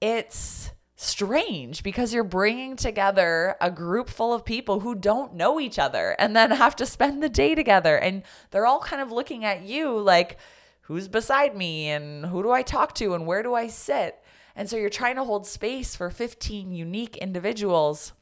it's 0.02 0.72
strange 0.96 1.84
because 1.84 2.14
you're 2.14 2.24
bringing 2.24 2.76
together 2.76 3.56
a 3.62 3.72
group 3.72 4.10
full 4.10 4.34
of 4.34 4.44
people 4.44 4.80
who 4.80 4.96
don't 4.96 5.36
know 5.36 5.60
each 5.60 5.80
other 5.80 6.16
and 6.20 6.36
then 6.36 6.52
have 6.52 6.76
to 6.76 6.86
spend 6.86 7.24
the 7.24 7.30
day 7.30 7.56
together. 7.56 7.96
And 7.98 8.24
they're 8.50 8.66
all 8.66 8.80
kind 8.80 9.02
of 9.02 9.12
looking 9.12 9.46
at 9.46 9.62
you 9.62 9.98
like, 10.00 10.38
who's 10.82 11.08
beside 11.08 11.56
me 11.56 11.90
and 11.90 12.26
who 12.26 12.44
do 12.44 12.52
I 12.52 12.64
talk 12.64 12.96
to 12.96 13.14
and 13.14 13.26
where 13.26 13.44
do 13.44 13.54
I 13.54 13.68
sit? 13.68 14.22
And 14.56 14.70
so 14.70 14.78
you're 14.78 14.90
trying 14.90 15.16
to 15.16 15.24
hold 15.24 15.48
space 15.48 15.96
for 15.96 16.10
15 16.10 16.72
unique 16.72 17.18
individuals. 17.18 18.14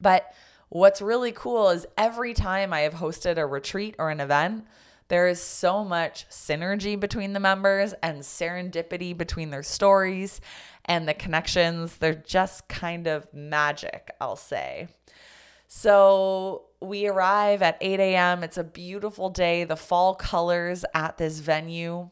But 0.00 0.32
what's 0.68 1.02
really 1.02 1.32
cool 1.32 1.70
is 1.70 1.86
every 1.96 2.34
time 2.34 2.72
I 2.72 2.80
have 2.80 2.94
hosted 2.94 3.38
a 3.38 3.46
retreat 3.46 3.96
or 3.98 4.10
an 4.10 4.20
event, 4.20 4.66
there 5.08 5.28
is 5.28 5.42
so 5.42 5.84
much 5.84 6.26
synergy 6.30 6.98
between 6.98 7.34
the 7.34 7.40
members 7.40 7.92
and 8.02 8.22
serendipity 8.22 9.16
between 9.16 9.50
their 9.50 9.62
stories 9.62 10.40
and 10.86 11.06
the 11.06 11.14
connections. 11.14 11.96
They're 11.98 12.14
just 12.14 12.68
kind 12.68 13.06
of 13.06 13.26
magic, 13.34 14.10
I'll 14.20 14.36
say. 14.36 14.88
So 15.68 16.64
we 16.80 17.06
arrive 17.06 17.62
at 17.62 17.78
8 17.80 18.00
a.m. 18.00 18.42
It's 18.42 18.58
a 18.58 18.64
beautiful 18.64 19.30
day. 19.30 19.64
The 19.64 19.76
fall 19.76 20.14
colors 20.14 20.84
at 20.94 21.18
this 21.18 21.40
venue, 21.40 22.10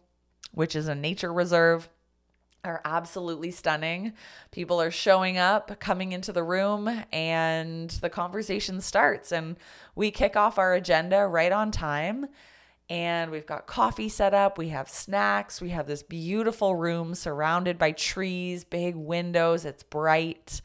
which 0.53 0.77
is 0.77 0.89
a 0.89 0.95
nature 0.95 1.33
reserve, 1.33 1.89
are 2.65 2.81
absolutely 2.85 3.51
stunning. 3.51 4.13
People 4.51 4.81
are 4.81 4.91
showing 4.91 5.39
up, 5.39 5.81
coming 5.81 6.13
into 6.13 6.33
the 6.33 6.43
room, 6.43 7.05
and 7.13 7.91
the 7.91 8.11
conversation 8.11 8.81
starts. 8.81 9.33
And 9.33 9.57
we 9.95 10.11
kick 10.11 10.37
off 10.37 10.59
our 10.59 10.75
agenda 10.75 11.27
right 11.27 11.53
on 11.53 11.71
time 11.71 12.29
and 12.91 13.31
we've 13.31 13.47
got 13.47 13.69
coffee 13.69 14.09
set 14.09 14.35
up. 14.35 14.59
We 14.59 14.71
have 14.71 14.91
snacks. 14.91 15.61
We 15.61 15.69
have 15.71 15.87
this 15.87 16.03
beautiful 16.03 16.75
room 16.75 17.15
surrounded 17.15 17.79
by 17.79 17.93
trees, 17.93 18.65
big 18.65 18.97
windows. 18.97 19.65
It's 19.65 19.85
bright. 19.85 20.61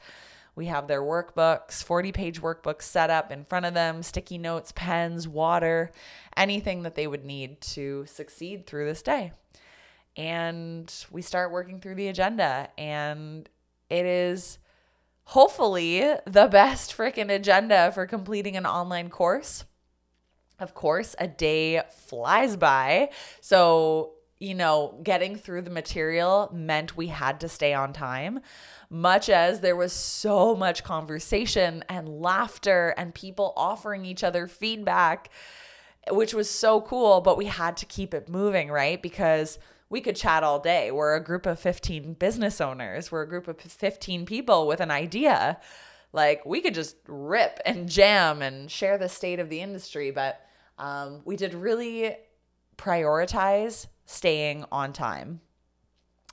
We 0.55 0.65
have 0.65 0.87
their 0.87 1.01
workbooks, 1.01 1.83
40 1.83 2.11
page 2.13 2.41
workbooks 2.41 2.83
set 2.83 3.11
up 3.11 3.31
in 3.31 3.43
front 3.43 3.67
of 3.67 3.75
them, 3.75 4.01
sticky 4.01 4.39
notes, 4.39 4.71
pens, 4.73 5.27
water, 5.27 5.91
anything 6.35 6.81
that 6.83 6.95
they 6.95 7.05
would 7.05 7.25
need 7.25 7.61
to 7.61 8.05
succeed 8.07 8.65
through 8.65 8.85
this 8.85 9.03
day. 9.03 9.33
And 10.17 10.93
we 11.11 11.21
start 11.21 11.51
working 11.51 11.79
through 11.79 11.95
the 11.95 12.07
agenda, 12.07 12.69
and 12.77 13.49
it 13.89 14.05
is 14.05 14.59
hopefully 15.25 16.03
the 16.25 16.47
best 16.47 16.95
freaking 16.95 17.33
agenda 17.33 17.91
for 17.91 18.05
completing 18.05 18.55
an 18.55 18.65
online 18.65 19.09
course 19.09 19.65
of 20.59 20.73
course, 20.73 21.15
a 21.19 21.27
day 21.27 21.81
flies 21.89 22.55
by. 22.55 23.09
So, 23.41 24.13
you 24.39 24.53
know, 24.53 24.99
getting 25.03 25.35
through 25.35 25.63
the 25.63 25.69
material 25.69 26.49
meant 26.53 26.97
we 26.97 27.07
had 27.07 27.39
to 27.41 27.49
stay 27.49 27.73
on 27.73 27.93
time, 27.93 28.39
much 28.89 29.29
as 29.29 29.59
there 29.59 29.75
was 29.75 29.93
so 29.93 30.55
much 30.55 30.83
conversation 30.83 31.83
and 31.89 32.07
laughter 32.07 32.93
and 32.97 33.13
people 33.13 33.53
offering 33.55 34.05
each 34.05 34.23
other 34.23 34.47
feedback, 34.47 35.29
which 36.09 36.33
was 36.33 36.49
so 36.49 36.81
cool. 36.81 37.21
But 37.21 37.37
we 37.37 37.45
had 37.45 37.77
to 37.77 37.85
keep 37.85 38.13
it 38.13 38.29
moving, 38.29 38.69
right? 38.69 39.01
Because 39.01 39.57
we 39.89 40.01
could 40.01 40.15
chat 40.15 40.43
all 40.43 40.59
day. 40.59 40.91
We're 40.91 41.15
a 41.15 41.23
group 41.23 41.45
of 41.45 41.59
15 41.59 42.13
business 42.13 42.59
owners, 42.59 43.11
we're 43.11 43.23
a 43.23 43.27
group 43.27 43.47
of 43.47 43.59
15 43.59 44.25
people 44.25 44.67
with 44.67 44.79
an 44.79 44.91
idea. 44.91 45.59
Like 46.13 46.45
we 46.45 46.61
could 46.61 46.73
just 46.73 46.95
rip 47.07 47.59
and 47.65 47.89
jam 47.89 48.41
and 48.41 48.71
share 48.71 48.97
the 48.97 49.09
state 49.09 49.39
of 49.39 49.49
the 49.49 49.59
industry, 49.61 50.11
but 50.11 50.39
um, 50.77 51.21
we 51.25 51.35
did 51.35 51.53
really 51.53 52.15
prioritize 52.77 53.87
staying 54.05 54.65
on 54.71 54.93
time. 54.93 55.41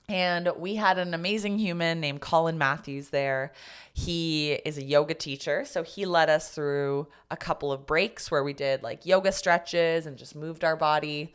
And 0.09 0.51
we 0.59 0.75
had 0.75 0.99
an 0.99 1.15
amazing 1.15 1.59
human 1.59 2.01
named 2.01 2.21
Colin 2.21 2.59
Matthews 2.59 3.09
there. 3.09 3.53
He 3.95 4.53
is 4.53 4.77
a 4.77 4.85
yoga 4.85 5.15
teacher. 5.15 5.65
So 5.65 5.83
he 5.83 6.05
led 6.07 6.29
us 6.29 6.51
through 6.51 7.07
a 7.31 7.37
couple 7.37 7.73
of 7.73 7.87
breaks 7.87 8.31
where 8.31 8.45
we 8.45 8.53
did 8.53 8.83
like 8.83 9.07
yoga 9.07 9.33
stretches 9.33 10.07
and 10.07 10.19
just 10.19 10.35
moved 10.35 10.65
our 10.65 10.77
body. 10.77 11.33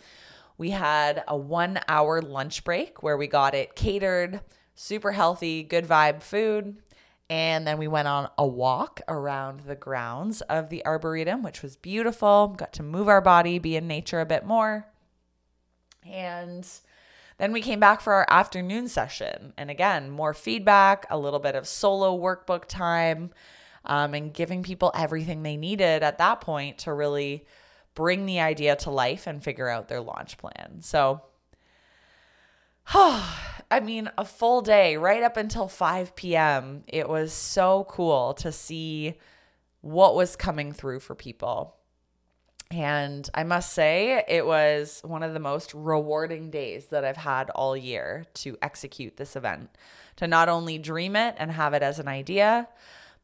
We 0.57 0.71
had 0.71 1.23
a 1.27 1.37
one 1.37 1.79
hour 1.87 2.21
lunch 2.21 2.63
break 2.63 3.03
where 3.03 3.17
we 3.17 3.27
got 3.27 3.53
it 3.53 3.75
catered, 3.75 4.41
super 4.75 5.11
healthy, 5.11 5.63
good 5.63 5.85
vibe 5.85 6.21
food. 6.21 6.77
And 7.29 7.67
then 7.67 7.77
we 7.77 7.87
went 7.87 8.07
on 8.07 8.29
a 8.37 8.47
walk 8.47 9.01
around 9.07 9.61
the 9.61 9.75
grounds 9.75 10.41
of 10.41 10.69
the 10.69 10.85
Arboretum, 10.85 11.43
which 11.43 11.61
was 11.61 11.75
beautiful. 11.75 12.55
Got 12.57 12.73
to 12.73 12.83
move 12.83 13.09
our 13.09 13.21
body, 13.21 13.59
be 13.59 13.75
in 13.75 13.87
nature 13.87 14.21
a 14.21 14.25
bit 14.25 14.45
more. 14.45 14.87
And 16.05 16.67
then 17.37 17.51
we 17.51 17.61
came 17.61 17.79
back 17.79 18.01
for 18.01 18.13
our 18.13 18.25
afternoon 18.29 18.87
session. 18.87 19.53
And 19.57 19.69
again, 19.69 20.09
more 20.09 20.33
feedback, 20.33 21.05
a 21.09 21.17
little 21.17 21.39
bit 21.39 21.55
of 21.55 21.67
solo 21.67 22.17
workbook 22.17 22.65
time, 22.65 23.31
um, 23.83 24.13
and 24.13 24.33
giving 24.33 24.63
people 24.63 24.91
everything 24.95 25.43
they 25.43 25.57
needed 25.57 26.03
at 26.03 26.17
that 26.17 26.41
point 26.41 26.79
to 26.79 26.93
really 26.93 27.45
bring 27.97 28.27
the 28.27 28.39
idea 28.39 28.75
to 28.75 28.91
life 28.91 29.25
and 29.25 29.43
figure 29.43 29.67
out 29.67 29.87
their 29.87 30.01
launch 30.01 30.37
plan. 30.37 30.77
So, 30.81 31.23
I 32.93 33.79
mean, 33.81 34.11
a 34.19 34.23
full 34.23 34.61
day 34.61 34.97
right 34.97 35.23
up 35.23 35.35
until 35.35 35.67
5 35.67 36.15
p.m. 36.15 36.83
It 36.87 37.09
was 37.09 37.33
so 37.33 37.87
cool 37.89 38.35
to 38.35 38.51
see 38.51 39.15
what 39.81 40.13
was 40.13 40.35
coming 40.35 40.73
through 40.73 40.99
for 40.99 41.15
people. 41.15 41.75
And 42.69 43.27
I 43.33 43.43
must 43.43 43.73
say, 43.73 44.23
it 44.27 44.45
was 44.45 45.01
one 45.03 45.23
of 45.23 45.33
the 45.33 45.39
most 45.39 45.73
rewarding 45.73 46.51
days 46.51 46.87
that 46.87 47.03
I've 47.03 47.17
had 47.17 47.49
all 47.49 47.75
year 47.75 48.27
to 48.35 48.59
execute 48.61 49.17
this 49.17 49.35
event. 49.35 49.71
To 50.17 50.27
not 50.27 50.49
only 50.49 50.77
dream 50.77 51.15
it 51.15 51.33
and 51.39 51.51
have 51.51 51.73
it 51.73 51.81
as 51.81 51.97
an 51.97 52.07
idea, 52.07 52.67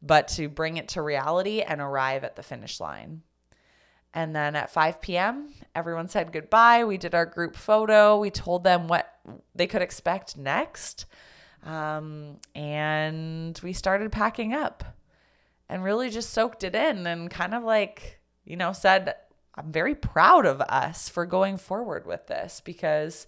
but 0.01 0.29
to 0.29 0.49
bring 0.49 0.77
it 0.77 0.87
to 0.89 1.03
reality 1.03 1.61
and 1.61 1.79
arrive 1.79 2.23
at 2.23 2.35
the 2.35 2.43
finish 2.43 2.79
line. 2.79 3.21
And 4.13 4.35
then 4.35 4.55
at 4.55 4.71
5 4.71 5.01
p.m., 5.01 5.49
everyone 5.75 6.07
said 6.07 6.31
goodbye. 6.31 6.83
We 6.83 6.97
did 6.97 7.15
our 7.15 7.25
group 7.25 7.55
photo. 7.55 8.19
We 8.19 8.29
told 8.29 8.63
them 8.63 8.87
what 8.87 9.11
they 9.55 9.65
could 9.65 9.81
expect 9.81 10.37
next. 10.37 11.05
Um, 11.65 12.37
and 12.53 13.59
we 13.63 13.73
started 13.73 14.11
packing 14.11 14.53
up 14.53 14.83
and 15.69 15.83
really 15.83 16.09
just 16.09 16.31
soaked 16.31 16.63
it 16.63 16.75
in 16.75 17.07
and 17.07 17.29
kind 17.29 17.55
of 17.55 17.63
like, 17.63 18.19
you 18.45 18.55
know, 18.57 18.73
said, 18.73 19.15
I'm 19.55 19.71
very 19.71 19.95
proud 19.95 20.45
of 20.45 20.61
us 20.61 21.09
for 21.09 21.25
going 21.25 21.57
forward 21.57 22.05
with 22.05 22.27
this 22.27 22.61
because 22.63 23.27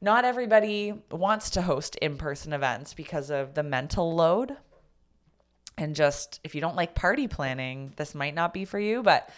not 0.00 0.24
everybody 0.24 0.92
wants 1.10 1.50
to 1.50 1.62
host 1.62 1.96
in 1.96 2.18
person 2.18 2.52
events 2.52 2.92
because 2.92 3.30
of 3.30 3.54
the 3.54 3.62
mental 3.62 4.14
load. 4.14 4.56
And 5.78 5.94
just 5.94 6.40
if 6.44 6.54
you 6.54 6.60
don't 6.60 6.76
like 6.76 6.94
party 6.94 7.28
planning, 7.28 7.92
this 7.96 8.14
might 8.14 8.34
not 8.34 8.52
be 8.52 8.64
for 8.64 8.78
you. 8.78 9.02
But 9.02 9.30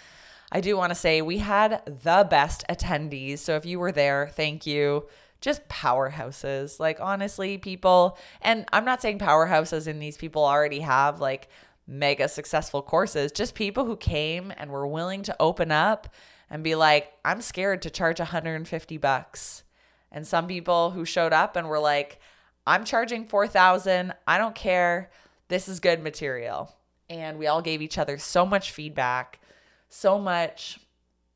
I 0.53 0.61
do 0.61 0.77
want 0.77 0.91
to 0.91 0.95
say 0.95 1.23
we 1.23 1.39
had 1.39 1.83
the 1.87 2.27
best 2.29 2.65
attendees. 2.69 3.39
So 3.39 3.57
if 3.57 3.67
you 3.67 3.79
were 3.79 3.93
there, 3.93 4.29
thank 4.33 4.67
you. 4.67 5.07
Just 5.41 5.69
powerhouses. 5.69 6.81
Like, 6.81 6.99
honestly, 7.01 7.59
people, 7.59 8.17
and 8.43 8.65
I'm 8.73 8.85
not 8.85 9.03
saying 9.03 9.19
powerhouses 9.19 9.87
and 9.87 10.01
these 10.01 10.17
people 10.17 10.45
already 10.45 10.81
have 10.81 11.21
like 11.21 11.49
mega 11.87 12.29
successful 12.29 12.83
courses, 12.83 13.33
just 13.33 13.55
people 13.55 13.85
who 13.85 13.97
came 13.97 14.53
and 14.57 14.71
were 14.71 14.87
willing 14.87 15.23
to 15.23 15.37
open 15.39 15.71
up 15.71 16.09
and 16.51 16.63
be 16.63 16.75
like, 16.75 17.13
I'm 17.25 17.41
scared 17.41 17.83
to 17.83 17.91
charge 17.91 18.19
150 18.19 18.97
bucks. 18.99 19.64
And 20.11 20.27
some 20.27 20.47
people 20.47 20.93
who 20.93 21.05
showed 21.05 21.33
up 21.33 21.57
and 21.57 21.68
were 21.68 21.79
like, 21.79 22.20
I'm 22.66 22.85
charging 22.85 23.27
4000 23.27 24.12
I 24.27 24.39
don't 24.39 24.55
care. 24.55 25.11
This 25.49 25.68
is 25.68 25.81
good 25.81 26.03
material. 26.03 26.75
And 27.09 27.39
we 27.39 27.47
all 27.47 27.62
gave 27.62 27.83
each 27.83 27.99
other 27.99 28.18
so 28.18 28.45
much 28.45 28.73
feedback, 28.73 29.41
so 29.89 30.18
much 30.18 30.78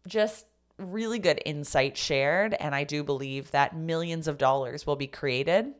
just 0.06 0.46
really 0.78 1.18
good 1.18 1.40
insight 1.44 1.96
shared. 1.96 2.54
And 2.54 2.74
I 2.74 2.84
do 2.84 3.02
believe 3.02 3.50
that 3.50 3.76
millions 3.76 4.26
of 4.26 4.38
dollars 4.38 4.86
will 4.86 4.96
be 4.96 5.06
created 5.06 5.74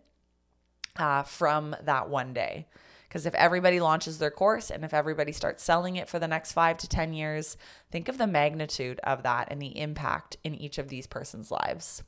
uh, 0.97 1.23
from 1.23 1.75
that 1.83 2.09
one 2.09 2.33
day. 2.33 2.67
Because 3.09 3.27
if 3.27 3.35
everybody 3.35 3.81
launches 3.81 4.19
their 4.19 4.31
course 4.31 4.71
and 4.71 4.85
if 4.85 4.95
everybody 4.95 5.33
starts 5.33 5.65
selling 5.65 5.97
it 5.97 6.09
for 6.09 6.21
the 6.21 6.29
next 6.29 6.53
five 6.53 6.79
to 6.79 6.89
10 6.89 7.13
years, 7.13 7.57
think 7.91 8.09
of 8.09 8.19
the 8.19 8.27
magnitude 8.27 9.01
of 9.03 9.25
that 9.25 9.49
and 9.51 9.61
the 9.61 9.81
impact 9.81 10.37
in 10.45 10.55
each 10.55 10.79
of 10.79 10.89
these 10.89 11.09
persons' 11.09 11.51
lives. 11.51 12.05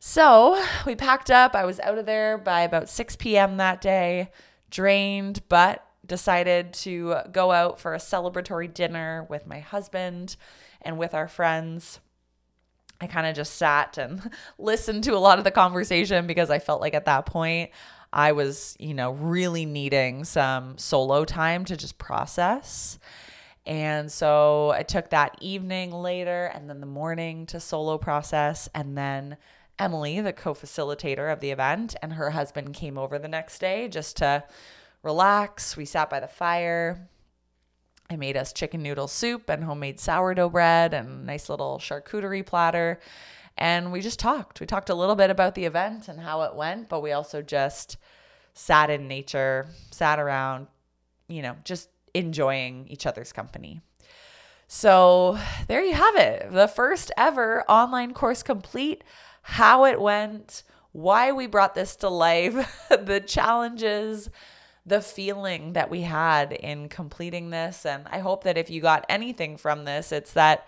So 0.00 0.64
we 0.86 0.94
packed 0.94 1.30
up. 1.30 1.54
I 1.54 1.66
was 1.66 1.78
out 1.80 1.98
of 1.98 2.06
there 2.06 2.38
by 2.38 2.62
about 2.62 2.88
6 2.88 3.16
p.m. 3.16 3.58
that 3.58 3.82
day, 3.82 4.30
drained, 4.70 5.42
but 5.50 5.84
decided 6.08 6.72
to 6.72 7.16
go 7.30 7.52
out 7.52 7.78
for 7.78 7.94
a 7.94 7.98
celebratory 7.98 8.72
dinner 8.72 9.26
with 9.28 9.46
my 9.46 9.60
husband 9.60 10.36
and 10.82 10.98
with 10.98 11.14
our 11.14 11.28
friends. 11.28 12.00
I 13.00 13.06
kind 13.06 13.26
of 13.26 13.36
just 13.36 13.54
sat 13.54 13.96
and 13.98 14.30
listened 14.58 15.04
to 15.04 15.14
a 15.14 15.18
lot 15.18 15.38
of 15.38 15.44
the 15.44 15.50
conversation 15.50 16.26
because 16.26 16.50
I 16.50 16.58
felt 16.58 16.80
like 16.80 16.94
at 16.94 17.04
that 17.04 17.26
point 17.26 17.70
I 18.12 18.32
was, 18.32 18.76
you 18.80 18.94
know, 18.94 19.12
really 19.12 19.66
needing 19.66 20.24
some 20.24 20.78
solo 20.78 21.24
time 21.24 21.64
to 21.66 21.76
just 21.76 21.98
process. 21.98 22.98
And 23.66 24.10
so 24.10 24.70
I 24.70 24.82
took 24.82 25.10
that 25.10 25.36
evening 25.42 25.92
later 25.92 26.46
and 26.54 26.70
then 26.70 26.80
the 26.80 26.86
morning 26.86 27.44
to 27.46 27.60
solo 27.60 27.98
process. 27.98 28.68
And 28.74 28.96
then 28.96 29.36
Emily, 29.78 30.20
the 30.20 30.32
co 30.32 30.54
facilitator 30.54 31.30
of 31.30 31.40
the 31.40 31.50
event, 31.50 31.94
and 32.02 32.14
her 32.14 32.30
husband 32.30 32.74
came 32.74 32.96
over 32.96 33.18
the 33.18 33.28
next 33.28 33.58
day 33.58 33.86
just 33.88 34.16
to 34.16 34.42
relax. 35.08 35.74
We 35.74 35.86
sat 35.86 36.10
by 36.10 36.20
the 36.20 36.28
fire. 36.28 37.08
I 38.10 38.16
made 38.16 38.36
us 38.36 38.52
chicken 38.52 38.82
noodle 38.82 39.08
soup 39.08 39.48
and 39.48 39.64
homemade 39.64 39.98
sourdough 39.98 40.50
bread 40.50 40.92
and 40.92 41.24
nice 41.24 41.48
little 41.48 41.78
charcuterie 41.78 42.44
platter. 42.44 43.00
And 43.56 43.90
we 43.90 44.02
just 44.02 44.18
talked. 44.18 44.60
We 44.60 44.66
talked 44.66 44.90
a 44.90 44.94
little 44.94 45.16
bit 45.16 45.30
about 45.30 45.54
the 45.54 45.64
event 45.64 46.08
and 46.08 46.20
how 46.20 46.42
it 46.42 46.54
went, 46.54 46.90
but 46.90 47.02
we 47.02 47.12
also 47.12 47.40
just 47.40 47.96
sat 48.52 48.90
in 48.90 49.08
nature, 49.08 49.68
sat 49.90 50.18
around, 50.18 50.66
you 51.26 51.40
know, 51.40 51.56
just 51.64 51.88
enjoying 52.12 52.86
each 52.88 53.06
other's 53.06 53.32
company. 53.32 53.80
So 54.66 55.38
there 55.68 55.82
you 55.82 55.94
have 55.94 56.16
it. 56.16 56.52
The 56.52 56.68
first 56.68 57.10
ever 57.16 57.62
online 57.62 58.12
course 58.12 58.42
complete, 58.42 59.04
how 59.40 59.86
it 59.86 59.98
went, 59.98 60.64
why 60.92 61.32
we 61.32 61.46
brought 61.46 61.74
this 61.74 61.96
to 61.96 62.10
life, 62.10 62.54
the 62.90 63.20
challenges, 63.20 64.28
the 64.88 65.00
feeling 65.00 65.74
that 65.74 65.90
we 65.90 66.02
had 66.02 66.52
in 66.52 66.88
completing 66.88 67.50
this. 67.50 67.84
And 67.84 68.06
I 68.10 68.18
hope 68.20 68.44
that 68.44 68.58
if 68.58 68.70
you 68.70 68.80
got 68.80 69.06
anything 69.08 69.56
from 69.56 69.84
this, 69.84 70.12
it's 70.12 70.32
that 70.32 70.66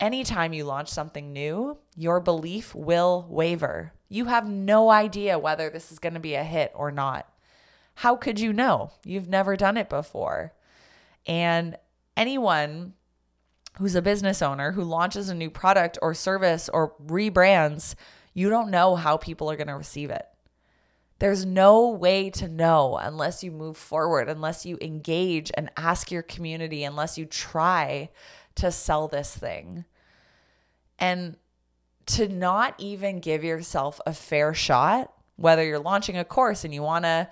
anytime 0.00 0.52
you 0.52 0.64
launch 0.64 0.88
something 0.88 1.32
new, 1.32 1.78
your 1.96 2.20
belief 2.20 2.74
will 2.74 3.26
waver. 3.28 3.92
You 4.08 4.26
have 4.26 4.48
no 4.48 4.90
idea 4.90 5.38
whether 5.38 5.70
this 5.70 5.92
is 5.92 5.98
going 5.98 6.14
to 6.14 6.20
be 6.20 6.34
a 6.34 6.44
hit 6.44 6.72
or 6.74 6.90
not. 6.90 7.28
How 7.96 8.16
could 8.16 8.40
you 8.40 8.52
know? 8.52 8.92
You've 9.04 9.28
never 9.28 9.56
done 9.56 9.76
it 9.76 9.88
before. 9.88 10.52
And 11.26 11.76
anyone 12.16 12.94
who's 13.78 13.94
a 13.94 14.02
business 14.02 14.40
owner 14.42 14.72
who 14.72 14.84
launches 14.84 15.28
a 15.28 15.34
new 15.34 15.50
product 15.50 15.98
or 16.00 16.14
service 16.14 16.68
or 16.68 16.94
rebrands, 17.04 17.94
you 18.32 18.50
don't 18.50 18.70
know 18.70 18.96
how 18.96 19.16
people 19.16 19.50
are 19.50 19.56
going 19.56 19.68
to 19.68 19.76
receive 19.76 20.10
it. 20.10 20.26
There's 21.24 21.46
no 21.46 21.88
way 21.88 22.28
to 22.28 22.48
know 22.48 22.98
unless 22.98 23.42
you 23.42 23.50
move 23.50 23.78
forward, 23.78 24.28
unless 24.28 24.66
you 24.66 24.76
engage 24.82 25.50
and 25.54 25.70
ask 25.74 26.10
your 26.10 26.20
community, 26.20 26.84
unless 26.84 27.16
you 27.16 27.24
try 27.24 28.10
to 28.56 28.70
sell 28.70 29.08
this 29.08 29.34
thing. 29.34 29.86
And 30.98 31.38
to 32.08 32.28
not 32.28 32.74
even 32.76 33.20
give 33.20 33.42
yourself 33.42 34.02
a 34.04 34.12
fair 34.12 34.52
shot, 34.52 35.14
whether 35.36 35.64
you're 35.64 35.78
launching 35.78 36.18
a 36.18 36.26
course 36.26 36.62
and 36.62 36.74
you 36.74 36.82
want 36.82 37.06
to, 37.06 37.30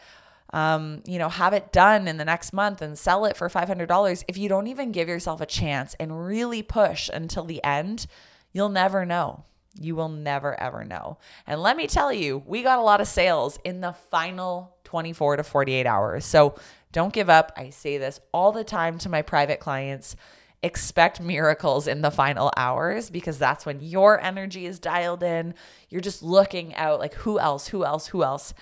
um, 0.54 1.02
you 1.06 1.18
know, 1.18 1.28
have 1.28 1.52
it 1.52 1.70
done 1.70 2.08
in 2.08 2.16
the 2.16 2.24
next 2.24 2.54
month 2.54 2.80
and 2.80 2.98
sell 2.98 3.26
it 3.26 3.36
for 3.36 3.50
$500, 3.50 4.24
if 4.26 4.38
you 4.38 4.48
don't 4.48 4.68
even 4.68 4.92
give 4.92 5.06
yourself 5.06 5.42
a 5.42 5.46
chance 5.46 5.94
and 6.00 6.24
really 6.26 6.62
push 6.62 7.10
until 7.12 7.44
the 7.44 7.62
end, 7.62 8.06
you'll 8.54 8.70
never 8.70 9.04
know. 9.04 9.44
You 9.80 9.96
will 9.96 10.08
never, 10.08 10.58
ever 10.60 10.84
know. 10.84 11.18
And 11.46 11.62
let 11.62 11.76
me 11.76 11.86
tell 11.86 12.12
you, 12.12 12.42
we 12.46 12.62
got 12.62 12.78
a 12.78 12.82
lot 12.82 13.00
of 13.00 13.08
sales 13.08 13.58
in 13.64 13.80
the 13.80 13.92
final 13.92 14.76
24 14.84 15.36
to 15.36 15.42
48 15.42 15.86
hours. 15.86 16.24
So 16.24 16.54
don't 16.92 17.12
give 17.12 17.30
up. 17.30 17.52
I 17.56 17.70
say 17.70 17.98
this 17.98 18.20
all 18.32 18.52
the 18.52 18.64
time 18.64 18.98
to 18.98 19.08
my 19.08 19.22
private 19.22 19.60
clients 19.60 20.16
expect 20.62 21.20
miracles 21.20 21.88
in 21.88 22.02
the 22.02 22.10
final 22.10 22.52
hours 22.56 23.10
because 23.10 23.38
that's 23.38 23.66
when 23.66 23.80
your 23.80 24.20
energy 24.20 24.64
is 24.64 24.78
dialed 24.78 25.22
in. 25.22 25.54
You're 25.88 26.00
just 26.00 26.22
looking 26.22 26.74
out 26.76 27.00
like 27.00 27.14
who 27.14 27.38
else, 27.38 27.68
who 27.68 27.84
else, 27.84 28.06
who 28.08 28.22
else. 28.22 28.54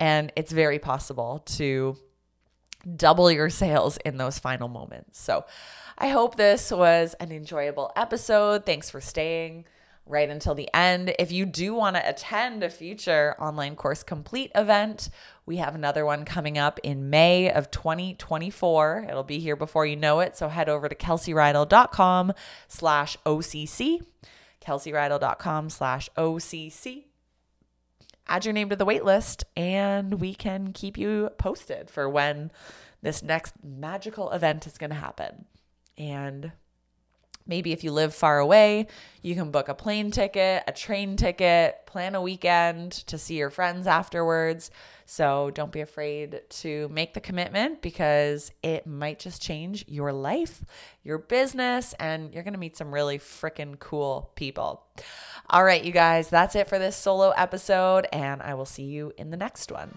And 0.00 0.32
it's 0.36 0.52
very 0.52 0.78
possible 0.78 1.42
to 1.46 1.96
double 2.96 3.30
your 3.30 3.50
sales 3.50 3.98
in 3.98 4.16
those 4.16 4.38
final 4.38 4.68
moments. 4.68 5.20
So 5.20 5.44
I 5.96 6.08
hope 6.08 6.36
this 6.36 6.70
was 6.70 7.14
an 7.20 7.30
enjoyable 7.30 7.92
episode. 7.94 8.66
Thanks 8.66 8.90
for 8.90 9.00
staying 9.00 9.64
right 10.08 10.28
until 10.28 10.54
the 10.54 10.68
end. 10.74 11.14
If 11.18 11.30
you 11.30 11.46
do 11.46 11.74
want 11.74 11.96
to 11.96 12.08
attend 12.08 12.62
a 12.62 12.70
future 12.70 13.36
online 13.38 13.76
course 13.76 14.02
complete 14.02 14.50
event, 14.54 15.10
we 15.46 15.56
have 15.56 15.74
another 15.74 16.04
one 16.04 16.24
coming 16.24 16.58
up 16.58 16.78
in 16.82 17.10
May 17.10 17.50
of 17.50 17.70
2024. 17.70 19.06
It'll 19.08 19.22
be 19.22 19.38
here 19.38 19.56
before 19.56 19.86
you 19.86 19.96
know 19.96 20.20
it. 20.20 20.36
So 20.36 20.48
head 20.48 20.68
over 20.68 20.88
to 20.88 20.94
kelseyreidl.com 20.94 22.32
slash 22.68 23.16
OCC, 23.24 24.02
kelseyreidl.com 24.60 25.70
slash 25.70 26.08
OCC. 26.16 27.04
Add 28.26 28.44
your 28.44 28.52
name 28.52 28.68
to 28.68 28.76
the 28.76 28.86
waitlist 28.86 29.44
and 29.56 30.20
we 30.20 30.34
can 30.34 30.72
keep 30.72 30.98
you 30.98 31.30
posted 31.38 31.88
for 31.90 32.08
when 32.08 32.50
this 33.00 33.22
next 33.22 33.54
magical 33.64 34.30
event 34.32 34.66
is 34.66 34.76
going 34.76 34.90
to 34.90 34.96
happen. 34.96 35.46
And 35.96 36.52
Maybe 37.48 37.72
if 37.72 37.82
you 37.82 37.90
live 37.90 38.14
far 38.14 38.38
away, 38.38 38.86
you 39.22 39.34
can 39.34 39.50
book 39.50 39.68
a 39.68 39.74
plane 39.74 40.10
ticket, 40.10 40.62
a 40.68 40.72
train 40.72 41.16
ticket, 41.16 41.86
plan 41.86 42.14
a 42.14 42.22
weekend 42.22 42.92
to 42.92 43.18
see 43.18 43.36
your 43.36 43.50
friends 43.50 43.86
afterwards. 43.86 44.70
So 45.06 45.50
don't 45.50 45.72
be 45.72 45.80
afraid 45.80 46.42
to 46.48 46.88
make 46.90 47.14
the 47.14 47.20
commitment 47.20 47.80
because 47.80 48.52
it 48.62 48.86
might 48.86 49.18
just 49.18 49.40
change 49.40 49.86
your 49.88 50.12
life, 50.12 50.62
your 51.02 51.16
business, 51.16 51.94
and 51.98 52.32
you're 52.34 52.42
going 52.42 52.52
to 52.52 52.60
meet 52.60 52.76
some 52.76 52.92
really 52.92 53.18
freaking 53.18 53.78
cool 53.78 54.30
people. 54.34 54.84
All 55.48 55.64
right, 55.64 55.82
you 55.82 55.92
guys, 55.92 56.28
that's 56.28 56.54
it 56.54 56.68
for 56.68 56.78
this 56.78 56.94
solo 56.94 57.30
episode, 57.30 58.06
and 58.12 58.42
I 58.42 58.52
will 58.52 58.66
see 58.66 58.84
you 58.84 59.14
in 59.16 59.30
the 59.30 59.38
next 59.38 59.72
one. 59.72 59.96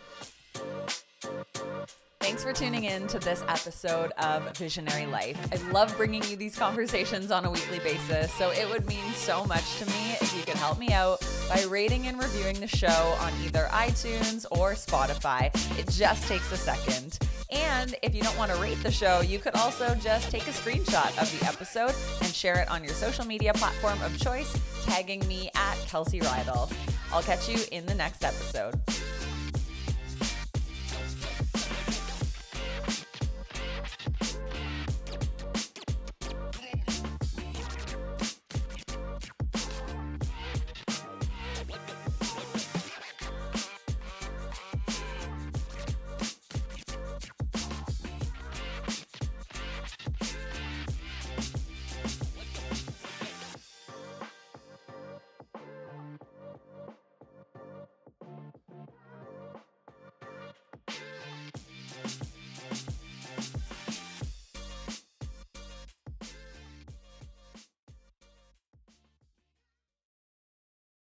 Thanks 2.21 2.43
for 2.43 2.53
tuning 2.53 2.83
in 2.83 3.07
to 3.07 3.17
this 3.17 3.43
episode 3.47 4.11
of 4.19 4.55
Visionary 4.55 5.07
Life. 5.07 5.37
I 5.51 5.71
love 5.71 5.95
bringing 5.97 6.23
you 6.23 6.35
these 6.35 6.55
conversations 6.55 7.31
on 7.31 7.45
a 7.45 7.51
weekly 7.51 7.79
basis, 7.79 8.31
so 8.33 8.51
it 8.51 8.69
would 8.69 8.85
mean 8.85 9.11
so 9.13 9.43
much 9.45 9.79
to 9.79 9.85
me 9.87 10.15
if 10.21 10.35
you 10.37 10.43
could 10.43 10.55
help 10.55 10.77
me 10.77 10.93
out 10.93 11.19
by 11.49 11.63
rating 11.67 12.05
and 12.05 12.21
reviewing 12.21 12.59
the 12.59 12.67
show 12.67 13.15
on 13.19 13.33
either 13.43 13.67
iTunes 13.71 14.45
or 14.51 14.73
Spotify. 14.73 15.47
It 15.79 15.89
just 15.89 16.27
takes 16.27 16.51
a 16.51 16.57
second. 16.57 17.17
And 17.49 17.95
if 18.03 18.13
you 18.13 18.21
don't 18.21 18.37
want 18.37 18.51
to 18.51 18.61
rate 18.61 18.81
the 18.83 18.91
show, 18.91 19.21
you 19.21 19.39
could 19.39 19.55
also 19.55 19.95
just 19.95 20.29
take 20.29 20.43
a 20.43 20.51
screenshot 20.51 21.09
of 21.21 21.39
the 21.39 21.45
episode 21.47 21.95
and 22.21 22.33
share 22.33 22.61
it 22.61 22.69
on 22.69 22.83
your 22.83 22.93
social 22.93 23.25
media 23.25 23.53
platform 23.55 23.99
of 24.03 24.17
choice, 24.19 24.55
tagging 24.83 25.27
me 25.27 25.49
at 25.55 25.75
Kelsey 25.87 26.19
Reidl. 26.19 26.71
I'll 27.11 27.23
catch 27.23 27.49
you 27.49 27.57
in 27.71 27.85
the 27.87 27.95
next 27.95 28.23
episode. 28.23 28.79